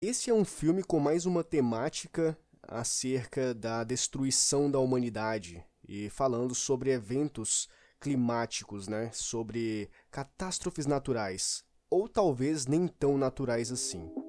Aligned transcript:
Esse 0.00 0.28
é 0.28 0.34
um 0.34 0.44
filme 0.44 0.82
com 0.82 1.00
mais 1.00 1.24
uma 1.24 1.42
temática 1.42 2.36
acerca 2.62 3.54
da 3.54 3.82
destruição 3.82 4.70
da 4.70 4.78
humanidade 4.78 5.64
e 5.88 6.10
falando 6.10 6.54
sobre 6.54 6.90
eventos 6.90 7.66
climáticos, 7.98 8.88
né? 8.88 9.10
Sobre 9.14 9.88
catástrofes 10.10 10.84
naturais, 10.84 11.64
ou 11.88 12.10
talvez 12.10 12.66
nem 12.66 12.86
tão 12.86 13.16
naturais 13.16 13.72
assim. 13.72 14.25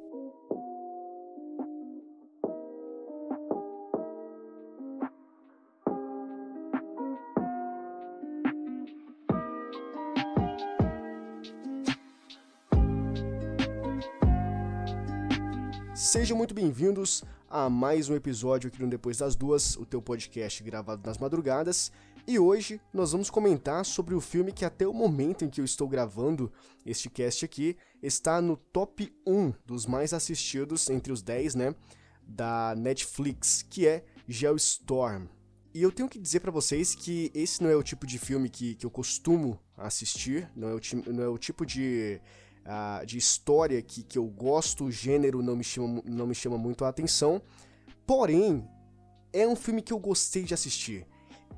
Sejam 16.07 16.37
muito 16.37 16.53
bem-vindos 16.53 17.21
a 17.49 17.69
mais 17.69 18.07
um 18.07 18.15
episódio 18.15 18.69
aqui 18.69 18.81
no 18.81 18.89
Depois 18.89 19.17
das 19.17 19.35
Duas, 19.35 19.75
o 19.75 19.85
teu 19.85 20.01
podcast 20.01 20.63
gravado 20.63 21.05
nas 21.05 21.17
madrugadas. 21.17 21.91
E 22.25 22.39
hoje 22.39 22.79
nós 22.93 23.11
vamos 23.11 23.29
comentar 23.29 23.85
sobre 23.85 24.15
o 24.15 24.21
filme 24.21 24.53
que 24.53 24.63
até 24.63 24.87
o 24.87 24.93
momento 24.93 25.43
em 25.43 25.49
que 25.49 25.59
eu 25.59 25.65
estou 25.65 25.85
gravando 25.85 26.49
este 26.85 27.09
cast 27.09 27.43
aqui 27.43 27.75
está 28.01 28.41
no 28.41 28.55
top 28.55 29.13
1 29.27 29.51
dos 29.65 29.85
mais 29.85 30.13
assistidos 30.13 30.89
entre 30.89 31.11
os 31.11 31.21
10, 31.21 31.55
né, 31.55 31.75
da 32.25 32.73
Netflix, 32.77 33.65
que 33.69 33.85
é 33.85 34.05
Geostorm. 34.29 35.25
E 35.73 35.81
eu 35.81 35.91
tenho 35.91 36.07
que 36.07 36.17
dizer 36.17 36.39
para 36.39 36.51
vocês 36.51 36.95
que 36.95 37.29
esse 37.35 37.61
não 37.61 37.69
é 37.69 37.75
o 37.75 37.83
tipo 37.83 38.07
de 38.07 38.17
filme 38.17 38.47
que, 38.47 38.75
que 38.75 38.85
eu 38.85 38.89
costumo 38.89 39.59
assistir, 39.75 40.49
não 40.55 40.69
é 40.69 40.73
o, 40.73 40.79
não 41.13 41.23
é 41.23 41.27
o 41.27 41.37
tipo 41.37 41.65
de 41.65 42.21
uh, 42.67 43.05
de 43.05 43.17
história 43.17 43.81
que, 43.81 44.03
que 44.03 44.17
eu 44.17 44.25
gosto, 44.25 44.85
o 44.85 44.91
gênero 44.91 45.41
não 45.41 45.55
me, 45.55 45.63
chama, 45.63 46.03
não 46.05 46.27
me 46.27 46.35
chama 46.35 46.57
muito 46.57 46.85
a 46.85 46.89
atenção. 46.89 47.41
Porém, 48.05 48.67
é 49.33 49.47
um 49.47 49.55
filme 49.55 49.81
que 49.81 49.93
eu 49.93 49.99
gostei 49.99 50.43
de 50.43 50.53
assistir. 50.53 51.07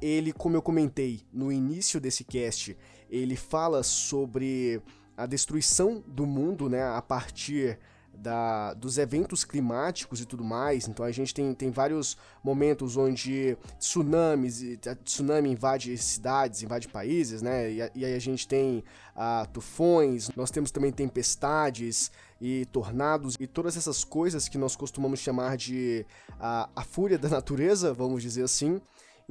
Ele, 0.01 0.31
como 0.31 0.55
eu 0.55 0.61
comentei 0.61 1.21
no 1.33 1.51
início 1.51 1.99
desse 1.99 2.23
cast, 2.23 2.77
ele 3.09 3.35
fala 3.35 3.83
sobre 3.83 4.81
a 5.17 5.25
destruição 5.25 6.01
do 6.07 6.25
mundo, 6.25 6.69
né, 6.69 6.83
a 6.83 7.01
partir 7.01 7.77
da, 8.13 8.73
dos 8.73 8.97
eventos 8.97 9.43
climáticos 9.43 10.21
e 10.21 10.25
tudo 10.25 10.43
mais. 10.43 10.87
Então 10.87 11.05
a 11.05 11.11
gente 11.11 11.33
tem, 11.33 11.53
tem 11.53 11.71
vários 11.71 12.17
momentos 12.43 12.97
onde 12.97 13.57
tsunamis, 13.77 14.61
tsunami 15.03 15.51
invade 15.51 15.97
cidades, 15.97 16.61
invade 16.63 16.87
países, 16.87 17.41
né? 17.41 17.71
E, 17.71 17.77
e 17.95 18.05
aí 18.05 18.13
a 18.13 18.19
gente 18.19 18.47
tem 18.47 18.83
ah, 19.15 19.47
tufões, 19.51 20.29
nós 20.35 20.51
temos 20.51 20.71
também 20.71 20.91
tempestades 20.91 22.11
e 22.41 22.65
tornados 22.67 23.35
e 23.39 23.47
todas 23.47 23.75
essas 23.75 24.03
coisas 24.03 24.47
que 24.47 24.57
nós 24.57 24.75
costumamos 24.75 25.19
chamar 25.19 25.57
de 25.57 26.05
a, 26.39 26.69
a 26.75 26.83
fúria 26.83 27.17
da 27.17 27.29
natureza, 27.29 27.93
vamos 27.93 28.21
dizer 28.21 28.43
assim. 28.43 28.81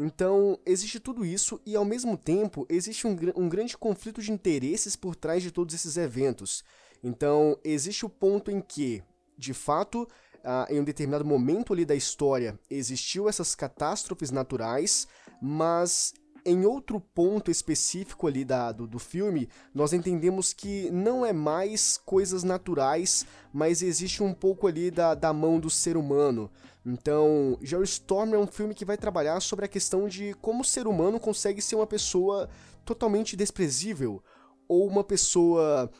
Então, 0.01 0.57
existe 0.65 1.01
tudo 1.01 1.25
isso 1.25 1.61
e, 1.67 1.75
ao 1.75 1.85
mesmo 1.85 2.17
tempo, 2.17 2.65
existe 2.69 3.05
um, 3.05 3.17
um 3.35 3.49
grande 3.49 3.77
conflito 3.77 4.23
de 4.23 4.31
interesses 4.31 4.95
por 4.95 5.17
trás 5.17 5.43
de 5.43 5.51
todos 5.51 5.75
esses 5.75 5.97
eventos. 5.97 6.65
Então, 7.03 7.59
existe 7.65 8.05
o 8.05 8.09
ponto 8.09 8.51
em 8.51 8.61
que, 8.61 9.03
de 9.37 9.55
fato, 9.55 10.03
uh, 10.39 10.73
em 10.73 10.81
um 10.81 10.85
determinado 10.85 11.25
momento 11.25 11.73
ali 11.73 11.85
da 11.85 11.95
história, 11.95 12.59
existiu 12.71 13.29
essas 13.29 13.55
catástrofes 13.55 14.31
naturais, 14.31 15.07
mas 15.41 16.13
em 16.45 16.65
outro 16.65 17.01
ponto 17.01 17.51
específico 17.51 18.27
ali 18.27 18.45
da, 18.45 18.73
do, 18.73 18.87
do 18.87 18.99
filme, 18.99 19.49
nós 19.75 19.93
entendemos 19.93 20.53
que 20.53 20.91
não 20.91 21.25
é 21.25 21.33
mais 21.33 21.99
coisas 21.99 22.43
naturais, 22.43 23.27
mas 23.53 23.83
existe 23.83 24.23
um 24.23 24.33
pouco 24.33 24.67
ali 24.67 24.91
da, 24.91 25.15
da 25.15 25.33
mão 25.33 25.61
do 25.61 25.69
ser 25.69 25.97
humano. 25.97 26.51
Então, 26.87 27.59
Storm 27.83 28.35
é 28.35 28.39
um 28.39 28.47
filme 28.47 28.75
que 28.75 28.85
vai 28.85 28.97
trabalhar 28.97 29.41
sobre 29.41 29.67
a 29.67 29.69
questão 29.69 30.09
de 30.09 30.33
como 30.41 30.63
o 30.63 30.65
ser 30.65 30.87
humano 30.87 31.21
consegue 31.21 31.61
ser 31.61 31.77
uma 31.77 31.87
pessoa 31.87 32.49
totalmente 32.85 33.37
desprezível, 33.37 34.23
ou 34.67 34.87
uma 34.87 35.05
pessoa 35.05 35.91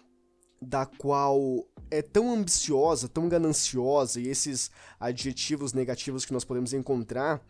da 0.61 0.87
qual 0.87 1.67
é 1.91 2.03
tão 2.03 2.33
ambiciosa, 2.33 3.09
tão 3.09 3.29
gananciosa, 3.29 4.21
e 4.21 4.29
esses 4.29 4.71
adjetivos 4.99 5.73
negativos 5.73 6.25
que 6.25 6.33
nós 6.33 6.45
podemos 6.45 6.73
encontrar, 6.73 7.41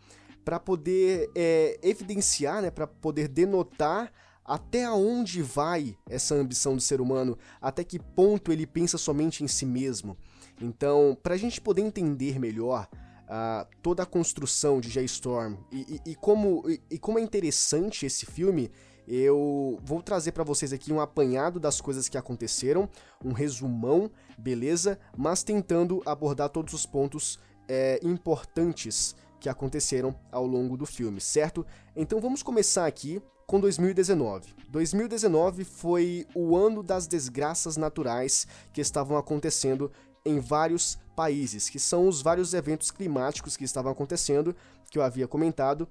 para 0.45 0.59
poder 0.59 1.29
é, 1.35 1.79
evidenciar, 1.83 2.61
né, 2.61 2.71
para 2.71 2.87
poder 2.87 3.27
denotar 3.27 4.11
até 4.43 4.89
onde 4.89 5.43
vai 5.43 5.95
essa 6.09 6.33
ambição 6.33 6.75
do 6.75 6.81
ser 6.81 6.99
humano, 6.99 7.37
até 7.61 7.83
que 7.83 7.99
ponto 7.99 8.51
ele 8.51 8.65
pensa 8.65 8.97
somente 8.97 9.43
em 9.43 9.47
si 9.47 9.65
mesmo. 9.65 10.17
Então, 10.59 11.15
para 11.21 11.35
a 11.35 11.37
gente 11.37 11.61
poder 11.61 11.81
entender 11.81 12.39
melhor 12.39 12.89
uh, 13.25 13.67
toda 13.81 14.01
a 14.03 14.07
construção 14.07 14.81
de 14.81 14.89
J-Storm 14.89 15.55
e, 15.71 16.01
e, 16.05 16.11
e, 16.11 16.15
como, 16.15 16.67
e, 16.67 16.81
e 16.89 16.97
como 16.97 17.19
é 17.19 17.21
interessante 17.21 18.07
esse 18.07 18.25
filme, 18.25 18.71
eu 19.09 19.79
vou 19.83 20.03
trazer 20.03 20.33
para 20.33 20.43
vocês 20.43 20.71
aqui 20.71 20.93
um 20.93 21.01
apanhado 21.01 21.59
das 21.59 21.81
coisas 21.81 22.07
que 22.07 22.17
aconteceram, 22.17 22.87
um 23.25 23.33
resumão, 23.33 24.11
beleza? 24.37 24.99
Mas 25.17 25.41
tentando 25.41 26.03
abordar 26.05 26.49
todos 26.49 26.75
os 26.75 26.85
pontos 26.85 27.39
é, 27.67 27.99
importantes 28.03 29.15
que 29.39 29.49
aconteceram 29.49 30.13
ao 30.31 30.45
longo 30.45 30.77
do 30.77 30.85
filme, 30.85 31.19
certo? 31.19 31.65
Então 31.95 32.21
vamos 32.21 32.43
começar 32.43 32.85
aqui 32.85 33.19
com 33.47 33.59
2019. 33.59 34.53
2019 34.69 35.63
foi 35.63 36.27
o 36.35 36.55
ano 36.55 36.83
das 36.83 37.07
desgraças 37.07 37.77
naturais 37.77 38.45
que 38.71 38.79
estavam 38.79 39.17
acontecendo 39.17 39.91
em 40.23 40.39
vários 40.39 40.99
países, 41.15 41.67
que 41.67 41.79
são 41.79 42.07
os 42.07 42.21
vários 42.21 42.53
eventos 42.53 42.91
climáticos 42.91 43.57
que 43.57 43.63
estavam 43.63 43.91
acontecendo, 43.91 44.55
que 44.91 44.99
eu 44.99 45.03
havia 45.03 45.27
comentado, 45.27 45.87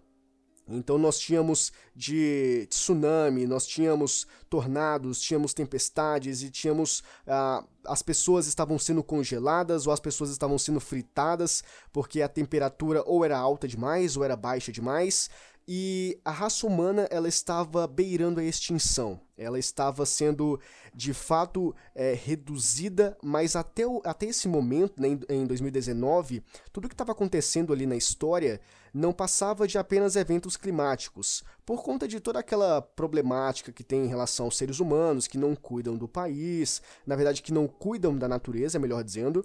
então 0.68 0.98
nós 0.98 1.18
tínhamos 1.18 1.72
de 1.94 2.66
tsunami, 2.68 3.46
nós 3.46 3.66
tínhamos 3.66 4.26
tornados, 4.50 5.20
tínhamos 5.20 5.54
tempestades 5.54 6.42
e 6.42 6.50
tínhamos 6.50 7.02
ah, 7.26 7.64
as 7.84 8.02
pessoas 8.02 8.46
estavam 8.46 8.78
sendo 8.78 9.02
congeladas 9.02 9.86
ou 9.86 9.92
as 9.92 10.00
pessoas 10.00 10.30
estavam 10.30 10.58
sendo 10.58 10.80
fritadas 10.80 11.62
porque 11.92 12.20
a 12.20 12.28
temperatura 12.28 13.02
ou 13.06 13.24
era 13.24 13.38
alta 13.38 13.66
demais 13.66 14.16
ou 14.16 14.24
era 14.24 14.36
baixa 14.36 14.70
demais 14.70 15.30
e 15.70 16.18
a 16.24 16.30
raça 16.30 16.66
humana 16.66 17.06
ela 17.10 17.28
estava 17.28 17.86
beirando 17.86 18.40
a 18.40 18.44
extinção. 18.44 19.20
Ela 19.36 19.58
estava 19.58 20.06
sendo 20.06 20.58
de 20.94 21.12
fato 21.12 21.74
é, 21.94 22.14
reduzida, 22.14 23.18
mas 23.22 23.54
até, 23.54 23.86
o, 23.86 24.00
até 24.02 24.24
esse 24.24 24.48
momento, 24.48 25.00
né, 25.00 25.08
em 25.28 25.46
2019, 25.46 26.42
tudo 26.72 26.88
que 26.88 26.94
estava 26.94 27.12
acontecendo 27.12 27.70
ali 27.70 27.84
na 27.84 27.96
história 27.96 28.62
não 28.92 29.12
passava 29.12 29.66
de 29.66 29.78
apenas 29.78 30.16
eventos 30.16 30.56
climáticos, 30.56 31.44
por 31.64 31.82
conta 31.82 32.08
de 32.08 32.20
toda 32.20 32.38
aquela 32.38 32.80
problemática 32.80 33.72
que 33.72 33.84
tem 33.84 34.04
em 34.04 34.08
relação 34.08 34.46
aos 34.46 34.56
seres 34.56 34.80
humanos 34.80 35.26
que 35.26 35.38
não 35.38 35.54
cuidam 35.54 35.96
do 35.96 36.08
país, 36.08 36.82
na 37.06 37.16
verdade 37.16 37.42
que 37.42 37.52
não 37.52 37.66
cuidam 37.66 38.16
da 38.16 38.28
natureza, 38.28 38.78
melhor 38.78 39.04
dizendo, 39.04 39.44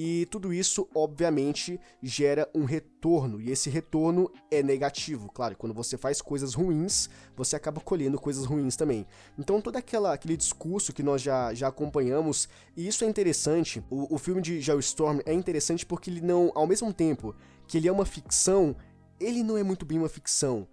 e 0.00 0.26
tudo 0.26 0.52
isso, 0.52 0.88
obviamente, 0.94 1.80
gera 2.00 2.48
um 2.54 2.64
retorno, 2.64 3.40
e 3.40 3.50
esse 3.50 3.68
retorno 3.68 4.30
é 4.48 4.62
negativo. 4.62 5.28
Claro, 5.32 5.56
quando 5.56 5.74
você 5.74 5.96
faz 5.96 6.22
coisas 6.22 6.54
ruins, 6.54 7.08
você 7.36 7.56
acaba 7.56 7.80
colhendo 7.80 8.16
coisas 8.16 8.44
ruins 8.44 8.76
também. 8.76 9.04
Então, 9.36 9.60
todo 9.60 9.74
aquela, 9.74 10.12
aquele 10.12 10.36
discurso 10.36 10.92
que 10.92 11.02
nós 11.02 11.20
já, 11.20 11.52
já 11.52 11.66
acompanhamos, 11.66 12.48
e 12.76 12.86
isso 12.86 13.02
é 13.04 13.08
interessante, 13.08 13.82
o, 13.90 14.14
o 14.14 14.18
filme 14.18 14.40
de 14.40 14.60
Geostorm 14.60 15.18
é 15.26 15.32
interessante 15.32 15.84
porque 15.84 16.10
ele 16.10 16.20
não, 16.20 16.52
ao 16.54 16.66
mesmo 16.66 16.92
tempo 16.92 17.34
que 17.68 17.76
ele 17.76 17.86
é 17.86 17.92
uma 17.92 18.06
ficção, 18.06 18.74
ele 19.20 19.44
não 19.44 19.56
é 19.56 19.62
muito 19.62 19.84
bem 19.84 19.98
uma 19.98 20.08
ficção. 20.08 20.66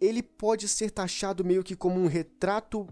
Ele 0.00 0.22
pode 0.22 0.68
ser 0.68 0.90
taxado 0.90 1.44
meio 1.44 1.64
que 1.64 1.74
como 1.74 1.98
um 1.98 2.06
retrato 2.06 2.86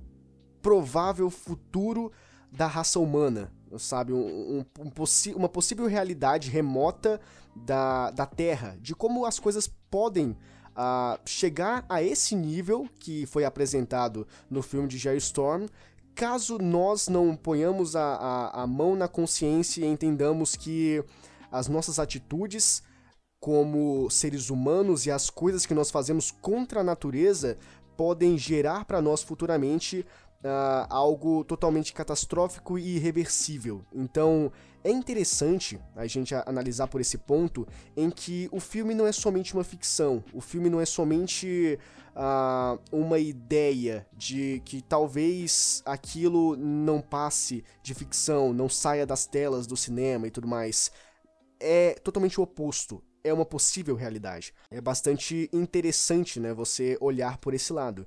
provável 0.62 1.30
futuro 1.30 2.10
da 2.50 2.66
raça 2.66 2.98
humana, 2.98 3.52
sabe? 3.78 4.12
Um, 4.12 4.58
um, 4.58 4.64
um 4.78 5.36
uma 5.36 5.48
possível 5.48 5.86
realidade 5.86 6.50
remota 6.50 7.20
da, 7.54 8.10
da 8.10 8.26
Terra, 8.26 8.76
de 8.80 8.94
como 8.94 9.26
as 9.26 9.38
coisas 9.38 9.68
podem 9.90 10.30
uh, 10.30 11.20
chegar 11.24 11.84
a 11.88 12.02
esse 12.02 12.34
nível 12.34 12.88
que 12.98 13.26
foi 13.26 13.44
apresentado 13.44 14.26
no 14.48 14.62
filme 14.62 14.88
de 14.88 14.98
Jerry 14.98 15.18
Storm, 15.18 15.66
caso 16.14 16.58
nós 16.58 17.08
não 17.08 17.36
ponhamos 17.36 17.94
a, 17.94 18.14
a, 18.14 18.62
a 18.62 18.66
mão 18.66 18.96
na 18.96 19.08
consciência 19.08 19.84
e 19.84 19.88
entendamos 19.88 20.56
que 20.56 21.04
as 21.50 21.68
nossas 21.68 21.98
atitudes 21.98 22.82
como 23.40 24.08
seres 24.10 24.50
humanos 24.50 25.06
e 25.06 25.10
as 25.10 25.30
coisas 25.30 25.64
que 25.64 25.74
nós 25.74 25.90
fazemos 25.90 26.30
contra 26.30 26.80
a 26.80 26.84
natureza 26.84 27.56
podem 27.96 28.36
gerar 28.36 28.84
para 28.84 29.00
nós 29.00 29.22
futuramente 29.22 30.06
uh, 30.44 30.86
algo 30.88 31.44
totalmente 31.44 31.92
catastrófico 31.92 32.78
e 32.78 32.96
irreversível. 32.96 33.84
Então 33.92 34.52
é 34.84 34.90
interessante 34.90 35.80
a 35.96 36.06
gente 36.06 36.34
analisar 36.34 36.86
por 36.86 37.00
esse 37.00 37.18
ponto 37.18 37.66
em 37.96 38.10
que 38.10 38.48
o 38.52 38.60
filme 38.60 38.94
não 38.94 39.06
é 39.06 39.12
somente 39.12 39.54
uma 39.54 39.64
ficção, 39.64 40.22
o 40.32 40.40
filme 40.40 40.70
não 40.70 40.80
é 40.80 40.86
somente 40.86 41.78
uh, 42.14 42.78
uma 42.92 43.18
ideia 43.18 44.06
de 44.12 44.62
que 44.64 44.82
talvez 44.82 45.82
aquilo 45.84 46.56
não 46.56 47.00
passe 47.00 47.64
de 47.82 47.94
ficção, 47.94 48.52
não 48.52 48.68
saia 48.68 49.06
das 49.06 49.26
telas 49.26 49.66
do 49.66 49.76
cinema 49.76 50.26
e 50.26 50.30
tudo 50.30 50.48
mais. 50.48 50.90
é 51.62 51.92
totalmente 52.02 52.40
o 52.40 52.42
oposto. 52.42 53.02
É 53.22 53.32
uma 53.32 53.44
possível 53.44 53.94
realidade. 53.94 54.54
É 54.70 54.80
bastante 54.80 55.48
interessante, 55.52 56.40
né, 56.40 56.54
você 56.54 56.96
olhar 57.00 57.38
por 57.38 57.54
esse 57.54 57.72
lado. 57.72 58.06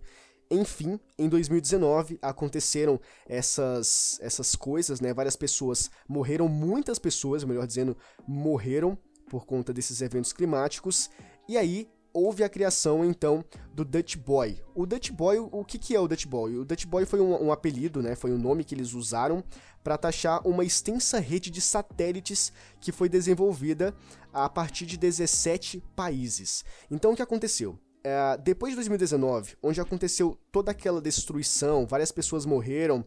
Enfim, 0.50 1.00
em 1.18 1.28
2019 1.28 2.20
aconteceram 2.22 3.00
essas, 3.26 4.20
essas 4.22 4.56
coisas, 4.56 5.02
né? 5.02 5.12
Várias 5.14 5.36
pessoas 5.36 5.90
morreram, 6.08 6.48
muitas 6.48 7.00
pessoas, 7.00 7.44
melhor 7.44 7.66
dizendo, 7.66 7.98
morreram 8.28 8.98
por 9.30 9.46
conta 9.46 9.74
desses 9.74 10.02
eventos 10.02 10.32
climáticos. 10.32 11.10
E 11.50 11.58
aí 11.58 11.90
houve 12.14 12.44
a 12.44 12.50
criação 12.50 13.04
então 13.04 13.44
do 13.74 13.84
Dutch 13.84 14.16
Boy. 14.18 14.62
O 14.76 14.86
Dutch 14.86 15.10
Boy, 15.12 15.40
o 15.40 15.66
que, 15.66 15.80
que 15.80 15.96
é 15.96 16.00
o 16.00 16.08
Dutch 16.08 16.28
Boy? 16.28 16.58
O 16.58 16.64
Dutch 16.66 16.86
Boy 16.86 17.06
foi 17.06 17.20
um, 17.20 17.46
um 17.46 17.52
apelido, 17.52 18.02
né? 18.02 18.16
Foi 18.16 18.32
um 18.32 18.38
nome 18.38 18.64
que 18.64 18.76
eles 18.76 18.94
usaram 18.94 19.44
para 19.84 19.98
taxar 19.98 20.48
uma 20.48 20.64
extensa 20.64 21.20
rede 21.20 21.50
de 21.50 21.60
satélites 21.60 22.54
que 22.80 22.92
foi 22.92 23.10
desenvolvida 23.10 23.94
a 24.32 24.48
partir 24.48 24.86
de 24.86 24.96
17 24.96 25.84
países. 25.96 26.64
Então 26.90 27.12
o 27.12 27.16
que 27.16 27.22
aconteceu? 27.22 27.78
É, 28.04 28.38
depois 28.38 28.72
de 28.72 28.76
2019, 28.76 29.58
onde 29.64 29.82
aconteceu 29.82 30.38
toda 30.52 30.72
aquela 30.72 31.02
destruição, 31.02 31.88
várias 31.88 32.12
pessoas 32.12 32.46
morreram, 32.46 33.04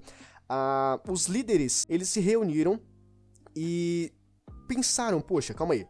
os 1.08 1.26
líderes 1.26 1.84
eles 1.88 2.08
se 2.08 2.20
reuniram 2.20 2.80
e 3.54 4.12
pensaram, 4.68 5.20
poxa, 5.20 5.54
calma 5.54 5.74
aí, 5.74 5.86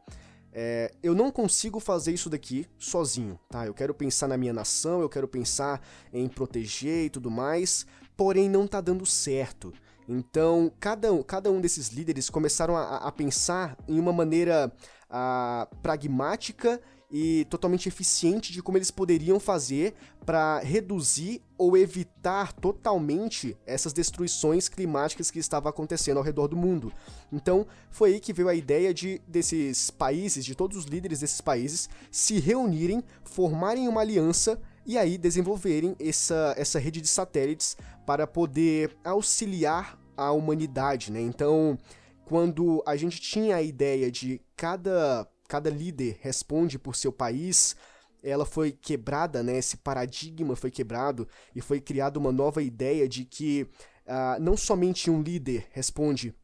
é, 0.58 0.90
eu 1.02 1.14
não 1.14 1.30
consigo 1.30 1.78
fazer 1.78 2.14
isso 2.14 2.30
daqui 2.30 2.66
sozinho, 2.78 3.38
tá? 3.50 3.66
Eu 3.66 3.74
quero 3.74 3.92
pensar 3.92 4.26
na 4.26 4.38
minha 4.38 4.54
nação, 4.54 5.02
eu 5.02 5.08
quero 5.08 5.28
pensar 5.28 5.86
em 6.10 6.26
proteger 6.26 7.04
e 7.04 7.10
tudo 7.10 7.30
mais, 7.30 7.86
porém 8.16 8.48
não 8.48 8.66
tá 8.66 8.80
dando 8.80 9.04
certo. 9.04 9.70
Então, 10.08 10.72
cada 10.80 11.12
um, 11.12 11.22
cada 11.22 11.52
um 11.52 11.60
desses 11.60 11.88
líderes 11.88 12.30
começaram 12.30 12.74
a, 12.74 12.96
a 12.96 13.12
pensar 13.12 13.76
em 13.86 14.00
uma 14.00 14.14
maneira 14.14 14.72
a, 15.10 15.68
pragmática 15.82 16.80
e 17.18 17.46
totalmente 17.46 17.88
eficiente 17.88 18.52
de 18.52 18.62
como 18.62 18.76
eles 18.76 18.90
poderiam 18.90 19.40
fazer 19.40 19.94
para 20.26 20.58
reduzir 20.58 21.40
ou 21.56 21.74
evitar 21.74 22.52
totalmente 22.52 23.56
essas 23.64 23.94
destruições 23.94 24.68
climáticas 24.68 25.30
que 25.30 25.38
estavam 25.38 25.70
acontecendo 25.70 26.18
ao 26.18 26.22
redor 26.22 26.46
do 26.46 26.58
mundo. 26.58 26.92
Então, 27.32 27.66
foi 27.90 28.12
aí 28.12 28.20
que 28.20 28.34
veio 28.34 28.50
a 28.50 28.54
ideia 28.54 28.92
de 28.92 29.18
desses 29.26 29.90
países, 29.90 30.44
de 30.44 30.54
todos 30.54 30.76
os 30.76 30.84
líderes 30.84 31.20
desses 31.20 31.40
países, 31.40 31.88
se 32.10 32.38
reunirem, 32.38 33.02
formarem 33.24 33.88
uma 33.88 34.02
aliança 34.02 34.60
e 34.84 34.98
aí 34.98 35.16
desenvolverem 35.16 35.96
essa, 35.98 36.54
essa 36.58 36.78
rede 36.78 37.00
de 37.00 37.08
satélites 37.08 37.78
para 38.04 38.26
poder 38.26 38.94
auxiliar 39.02 39.98
a 40.14 40.32
humanidade, 40.32 41.10
né? 41.10 41.22
Então, 41.22 41.78
quando 42.26 42.82
a 42.86 42.94
gente 42.94 43.18
tinha 43.22 43.56
a 43.56 43.62
ideia 43.62 44.10
de 44.10 44.38
cada 44.54 45.26
cada 45.46 45.70
líder 45.70 46.18
responde 46.20 46.78
por 46.78 46.96
seu 46.96 47.12
país, 47.12 47.76
ela 48.22 48.44
foi 48.44 48.72
quebrada, 48.72 49.42
né? 49.42 49.58
Esse 49.58 49.76
paradigma 49.76 50.56
foi 50.56 50.70
quebrado 50.70 51.28
e 51.54 51.60
foi 51.60 51.80
criada 51.80 52.18
uma 52.18 52.32
nova 52.32 52.62
ideia 52.62 53.08
de 53.08 53.24
que 53.24 53.68
uh, 54.06 54.40
não 54.40 54.56
somente 54.56 55.10
um 55.10 55.22
líder 55.22 55.66
responde 55.70 56.34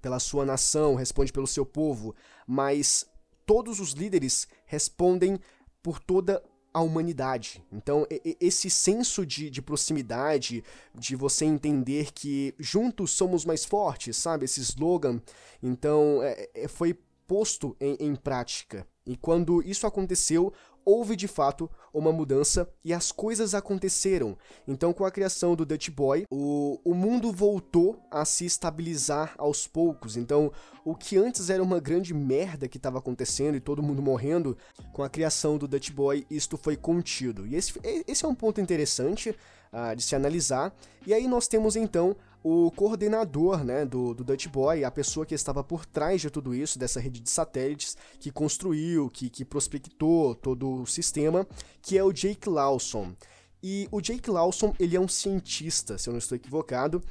pela 0.00 0.18
sua 0.18 0.44
nação, 0.44 0.94
responde 0.94 1.32
pelo 1.32 1.46
seu 1.46 1.64
povo, 1.64 2.14
mas 2.46 3.06
todos 3.46 3.80
os 3.80 3.92
líderes 3.92 4.48
respondem 4.64 5.38
por 5.82 5.98
toda 5.98 6.42
a 6.72 6.80
humanidade. 6.80 7.64
Então, 7.72 8.06
esse 8.40 8.70
senso 8.70 9.26
de, 9.26 9.50
de, 9.50 9.60
proximidade, 9.60 10.62
de 10.94 11.16
você 11.16 11.44
entender 11.44 12.12
que 12.12 12.54
juntos 12.58 13.10
somos 13.10 13.44
mais 13.44 13.64
fortes, 13.64 14.16
sabe? 14.16 14.44
Esse 14.44 14.60
slogan. 14.60 15.20
Então, 15.62 16.22
é, 16.22 16.48
é, 16.54 16.68
foi 16.68 16.96
posto 17.30 17.76
em, 17.80 17.96
em 18.00 18.16
prática. 18.16 18.84
E 19.06 19.16
quando 19.16 19.62
isso 19.62 19.86
aconteceu, 19.86 20.52
houve 20.84 21.14
de 21.14 21.28
fato 21.28 21.70
uma 21.94 22.10
mudança 22.10 22.68
e 22.84 22.92
as 22.92 23.12
coisas 23.12 23.54
aconteceram. 23.54 24.36
Então, 24.66 24.92
com 24.92 25.04
a 25.04 25.12
criação 25.12 25.54
do 25.54 25.64
Dutch 25.64 25.90
Boy, 25.90 26.24
o, 26.28 26.80
o 26.84 26.92
mundo 26.92 27.30
voltou 27.30 28.02
a 28.10 28.24
se 28.24 28.44
estabilizar 28.44 29.32
aos 29.38 29.64
poucos. 29.64 30.16
Então, 30.16 30.50
o 30.84 30.96
que 30.96 31.16
antes 31.16 31.50
era 31.50 31.62
uma 31.62 31.78
grande 31.78 32.12
merda 32.12 32.66
que 32.66 32.78
estava 32.78 32.98
acontecendo 32.98 33.54
e 33.54 33.60
todo 33.60 33.80
mundo 33.80 34.02
morrendo, 34.02 34.58
com 34.92 35.04
a 35.04 35.08
criação 35.08 35.56
do 35.56 35.68
Dutch 35.68 35.92
Boy, 35.92 36.26
isto 36.28 36.56
foi 36.56 36.76
contido. 36.76 37.46
E 37.46 37.54
esse, 37.54 37.74
esse 38.08 38.24
é 38.24 38.28
um 38.28 38.34
ponto 38.34 38.60
interessante 38.60 39.30
uh, 39.30 39.94
de 39.94 40.02
se 40.02 40.16
analisar. 40.16 40.74
E 41.06 41.14
aí 41.14 41.28
nós 41.28 41.46
temos 41.46 41.76
então 41.76 42.16
o 42.42 42.70
coordenador 42.70 43.64
né, 43.64 43.84
do, 43.84 44.14
do 44.14 44.24
Dutch 44.24 44.46
Boy, 44.48 44.84
a 44.84 44.90
pessoa 44.90 45.26
que 45.26 45.34
estava 45.34 45.62
por 45.62 45.84
trás 45.84 46.20
de 46.20 46.30
tudo 46.30 46.54
isso, 46.54 46.78
dessa 46.78 47.00
rede 47.00 47.20
de 47.20 47.30
satélites, 47.30 47.96
que 48.18 48.30
construiu, 48.30 49.10
que, 49.10 49.28
que 49.28 49.44
prospectou 49.44 50.34
todo 50.34 50.82
o 50.82 50.86
sistema, 50.86 51.46
que 51.82 51.98
é 51.98 52.04
o 52.04 52.12
Jake 52.12 52.48
Lawson. 52.48 53.14
E 53.62 53.86
o 53.90 54.00
Jake 54.00 54.30
Lawson, 54.30 54.74
ele 54.78 54.96
é 54.96 55.00
um 55.00 55.08
cientista, 55.08 55.98
se 55.98 56.08
eu 56.08 56.12
não 56.12 56.18
estou 56.18 56.36
equivocado, 56.36 57.02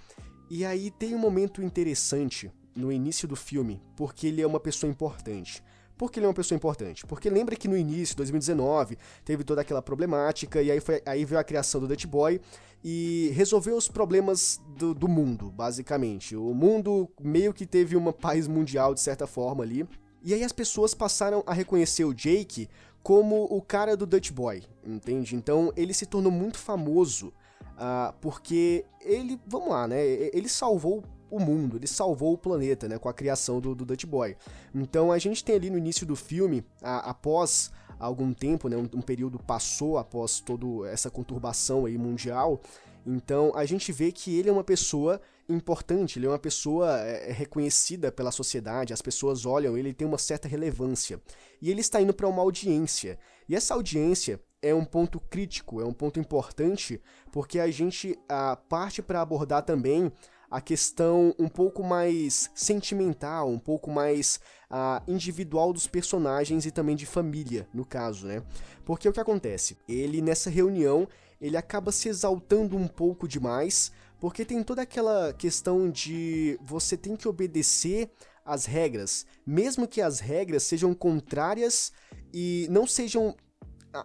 e 0.49 0.65
aí 0.65 0.89
tem 0.89 1.13
um 1.13 1.19
momento 1.19 1.61
interessante 1.61 2.51
no 2.75 2.91
início 2.91 3.27
do 3.27 3.35
filme, 3.35 3.81
porque 3.95 4.27
ele 4.27 4.41
é 4.41 4.47
uma 4.47 4.59
pessoa 4.59 4.89
importante. 4.89 5.63
Por 5.99 6.09
que 6.09 6.17
ele 6.17 6.25
é 6.25 6.29
uma 6.29 6.33
pessoa 6.33 6.55
importante? 6.55 7.05
Porque 7.05 7.29
lembra 7.29 7.57
que 7.57 7.67
no 7.67 7.75
início, 7.75 8.15
2019, 8.15 8.97
teve 9.25 9.43
toda 9.43 9.59
aquela 9.59 9.81
problemática, 9.81 10.61
e 10.61 10.71
aí, 10.71 10.79
foi, 10.79 11.01
aí 11.05 11.25
veio 11.25 11.41
a 11.41 11.43
criação 11.43 11.81
do 11.81 11.89
Dutch 11.89 12.05
Boy, 12.05 12.39
e 12.81 13.29
resolveu 13.33 13.75
os 13.75 13.89
problemas 13.89 14.61
do, 14.77 14.93
do 14.93 15.09
mundo, 15.09 15.51
basicamente. 15.51 16.37
O 16.37 16.53
mundo 16.53 17.09
meio 17.19 17.53
que 17.53 17.65
teve 17.65 17.97
uma 17.97 18.13
paz 18.13 18.47
mundial, 18.47 18.93
de 18.93 19.01
certa 19.01 19.27
forma, 19.27 19.61
ali. 19.61 19.85
E 20.23 20.33
aí 20.33 20.41
as 20.41 20.53
pessoas 20.53 20.93
passaram 20.93 21.43
a 21.45 21.51
reconhecer 21.51 22.05
o 22.05 22.13
Jake 22.13 22.69
como 23.03 23.43
o 23.51 23.61
cara 23.61 23.97
do 23.97 24.05
Dutch 24.05 24.31
Boy, 24.31 24.63
entende? 24.85 25.35
Então 25.35 25.73
ele 25.75 25.93
se 25.93 26.05
tornou 26.05 26.31
muito 26.31 26.57
famoso 26.57 27.33
uh, 27.75 28.13
porque 28.21 28.85
ele, 29.01 29.37
vamos 29.45 29.69
lá, 29.69 29.85
né? 29.85 30.01
Ele 30.33 30.47
salvou 30.47 31.03
o 31.29 31.39
mundo, 31.39 31.77
ele 31.77 31.87
salvou 31.87 32.33
o 32.33 32.37
planeta, 32.37 32.87
né? 32.87 32.97
Com 32.97 33.09
a 33.09 33.13
criação 33.13 33.59
do, 33.59 33.75
do 33.75 33.85
Dutch 33.85 34.05
Boy. 34.05 34.35
Então 34.73 35.11
a 35.11 35.17
gente 35.17 35.43
tem 35.43 35.55
ali 35.55 35.69
no 35.69 35.77
início 35.77 36.05
do 36.05 36.15
filme, 36.15 36.63
a, 36.81 37.09
após 37.09 37.71
algum 37.99 38.33
tempo, 38.33 38.69
né, 38.69 38.77
um, 38.77 38.89
um 38.93 39.01
período 39.01 39.37
passou 39.37 39.97
após 39.97 40.39
toda 40.39 40.89
essa 40.89 41.09
conturbação 41.09 41.85
aí 41.85 41.97
mundial, 41.97 42.61
então 43.05 43.51
a 43.55 43.65
gente 43.65 43.91
vê 43.91 44.11
que 44.11 44.37
ele 44.37 44.49
é 44.49 44.51
uma 44.51 44.63
pessoa 44.63 45.19
importante, 45.47 46.19
ele 46.19 46.27
é 46.27 46.29
uma 46.29 46.39
pessoa 46.39 46.99
é, 47.01 47.29
é 47.29 47.33
reconhecida 47.33 48.11
pela 48.11 48.31
sociedade, 48.31 48.93
as 48.93 49.01
pessoas 49.01 49.45
olham 49.45 49.77
ele, 49.77 49.93
tem 49.93 50.07
uma 50.07 50.17
certa 50.17 50.47
relevância. 50.47 51.19
E 51.61 51.71
ele 51.71 51.81
está 51.81 52.01
indo 52.01 52.13
para 52.13 52.27
uma 52.27 52.41
audiência. 52.41 53.17
E 53.47 53.55
essa 53.55 53.73
audiência 53.73 54.39
é 54.61 54.75
um 54.75 54.85
ponto 54.85 55.19
crítico, 55.19 55.81
é 55.81 55.85
um 55.85 55.93
ponto 55.93 56.19
importante, 56.19 57.01
porque 57.31 57.59
a 57.59 57.69
gente 57.71 58.17
a, 58.27 58.55
parte 58.55 59.01
para 59.01 59.21
abordar 59.21 59.63
também 59.63 60.11
a 60.49 60.59
questão 60.59 61.33
um 61.37 61.47
pouco 61.47 61.83
mais 61.83 62.49
sentimental, 62.55 63.49
um 63.49 63.59
pouco 63.59 63.91
mais 63.91 64.39
uh, 64.69 65.01
individual 65.09 65.71
dos 65.71 65.87
personagens 65.87 66.65
e 66.65 66.71
também 66.71 66.95
de 66.95 67.05
família, 67.05 67.67
no 67.73 67.85
caso, 67.85 68.25
né? 68.25 68.43
Porque 68.83 69.07
o 69.07 69.13
que 69.13 69.19
acontece? 69.19 69.77
Ele, 69.87 70.21
nessa 70.21 70.49
reunião, 70.49 71.07
ele 71.39 71.55
acaba 71.55 71.91
se 71.91 72.09
exaltando 72.09 72.75
um 72.75 72.87
pouco 72.87 73.27
demais, 73.27 73.91
porque 74.19 74.43
tem 74.43 74.63
toda 74.63 74.81
aquela 74.81 75.33
questão 75.33 75.89
de 75.89 76.59
você 76.63 76.97
tem 76.97 77.15
que 77.15 77.27
obedecer 77.27 78.09
às 78.43 78.65
regras, 78.65 79.25
mesmo 79.45 79.87
que 79.87 80.01
as 80.01 80.19
regras 80.19 80.63
sejam 80.63 80.93
contrárias 80.93 81.93
e 82.33 82.67
não 82.71 82.87
sejam 82.87 83.35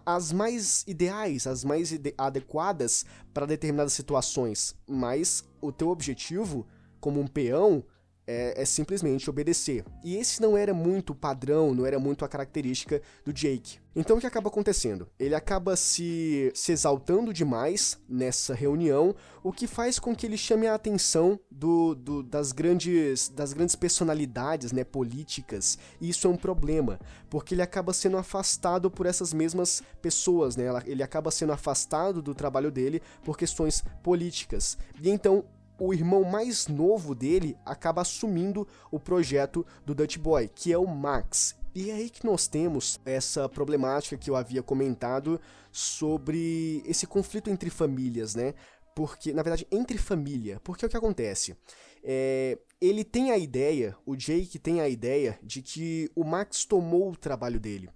as 0.05 0.31
mais 0.31 0.83
ideais, 0.87 1.45
as 1.47 1.63
mais 1.63 1.91
ide 1.91 2.13
adequadas 2.17 3.05
para 3.33 3.45
determinadas 3.45 3.93
situações, 3.93 4.75
mas 4.87 5.43
o 5.61 5.71
teu 5.71 5.89
objetivo 5.89 6.65
como 6.99 7.19
um 7.19 7.27
peão 7.27 7.83
é, 8.27 8.61
é, 8.61 8.65
simplesmente 8.65 9.29
obedecer. 9.29 9.85
E 10.03 10.15
esse 10.15 10.41
não 10.41 10.57
era 10.57 10.73
muito 10.73 11.13
padrão, 11.13 11.73
não 11.73 11.85
era 11.85 11.99
muito 11.99 12.25
a 12.25 12.27
característica 12.27 13.01
do 13.23 13.31
Jake. 13.31 13.79
Então 13.95 14.17
o 14.17 14.19
que 14.19 14.27
acaba 14.27 14.49
acontecendo? 14.49 15.07
Ele 15.17 15.33
acaba 15.33 15.77
se, 15.77 16.51
se 16.53 16.73
exaltando 16.73 17.33
demais 17.33 17.97
nessa 18.09 18.53
reunião, 18.53 19.15
o 19.41 19.53
que 19.53 19.67
faz 19.67 19.97
com 19.99 20.13
que 20.13 20.25
ele 20.25 20.37
chame 20.37 20.67
a 20.67 20.75
atenção 20.75 21.39
do, 21.49 21.95
do, 21.95 22.21
das, 22.21 22.51
grandes, 22.51 23.29
das 23.29 23.53
grandes 23.53 23.75
personalidades 23.75 24.73
né, 24.73 24.83
políticas. 24.83 25.77
E 26.01 26.09
isso 26.09 26.27
é 26.27 26.29
um 26.29 26.35
problema, 26.35 26.99
porque 27.29 27.53
ele 27.53 27.61
acaba 27.61 27.93
sendo 27.93 28.17
afastado 28.17 28.91
por 28.91 29.05
essas 29.05 29.31
mesmas 29.31 29.81
pessoas, 30.01 30.57
né? 30.57 30.65
ele 30.85 31.01
acaba 31.01 31.31
sendo 31.31 31.53
afastado 31.53 32.21
do 32.21 32.35
trabalho 32.35 32.69
dele 32.69 33.01
por 33.23 33.37
questões 33.37 33.81
políticas. 34.03 34.77
E 35.01 35.09
então 35.09 35.45
o 35.79 35.93
irmão 35.93 36.23
mais 36.23 36.67
novo 36.67 37.15
dele 37.15 37.57
acaba 37.65 38.01
assumindo 38.01 38.67
o 38.91 38.99
projeto 38.99 39.65
do 39.85 39.95
Dutch 39.95 40.17
Boy, 40.17 40.49
que 40.53 40.73
é 40.73 40.77
o 40.77 40.85
Max. 40.85 41.55
E 41.75 41.91
é 41.91 41.95
aí 41.95 42.09
que 42.09 42.25
nós 42.25 42.47
temos 42.47 43.01
essa 43.03 43.49
problemática 43.49 44.15
que 44.15 44.29
eu 44.29 44.37
havia 44.37 44.63
comentado 44.63 45.41
sobre 45.69 46.81
esse 46.85 47.05
conflito 47.05 47.49
entre 47.49 47.69
famílias, 47.69 48.33
né? 48.33 48.53
Porque, 48.95 49.33
na 49.33 49.43
verdade, 49.43 49.67
entre 49.69 49.97
família. 49.97 50.57
Porque 50.63 50.85
o 50.85 50.89
que 50.89 50.95
acontece? 50.95 51.53
É, 52.01 52.57
ele 52.79 53.03
tem 53.03 53.31
a 53.31 53.37
ideia, 53.37 53.93
o 54.05 54.15
Jake 54.15 54.57
tem 54.57 54.79
a 54.79 54.87
ideia 54.87 55.37
de 55.43 55.61
que 55.61 56.09
o 56.15 56.23
Max 56.23 56.63
tomou 56.63 57.11
o 57.11 57.17
trabalho 57.17 57.59
dele. 57.59 57.89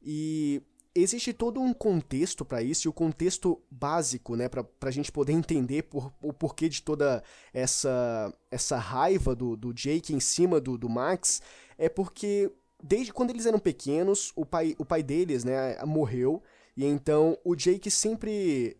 E 0.00 0.62
existe 0.94 1.34
todo 1.34 1.60
um 1.60 1.74
contexto 1.74 2.46
para 2.46 2.62
isso, 2.62 2.88
e 2.88 2.88
o 2.88 2.94
contexto 2.94 3.60
básico, 3.70 4.36
né, 4.36 4.48
para 4.48 4.64
a 4.80 4.90
gente 4.90 5.12
poder 5.12 5.34
entender 5.34 5.82
por, 5.82 6.14
o 6.22 6.32
porquê 6.32 6.66
de 6.66 6.82
toda 6.82 7.22
essa, 7.52 8.32
essa 8.50 8.78
raiva 8.78 9.34
do, 9.36 9.54
do 9.54 9.74
Jake 9.74 10.14
em 10.14 10.20
cima 10.20 10.58
do, 10.58 10.78
do 10.78 10.88
Max, 10.88 11.42
é 11.76 11.90
porque 11.90 12.50
desde 12.82 13.12
quando 13.12 13.30
eles 13.30 13.46
eram 13.46 13.58
pequenos, 13.58 14.32
o 14.36 14.44
pai, 14.44 14.74
o 14.78 14.84
pai 14.84 15.02
deles, 15.02 15.44
né, 15.44 15.76
morreu, 15.84 16.42
e 16.76 16.84
então 16.84 17.36
o 17.44 17.54
Jake 17.54 17.90
sempre 17.90 18.76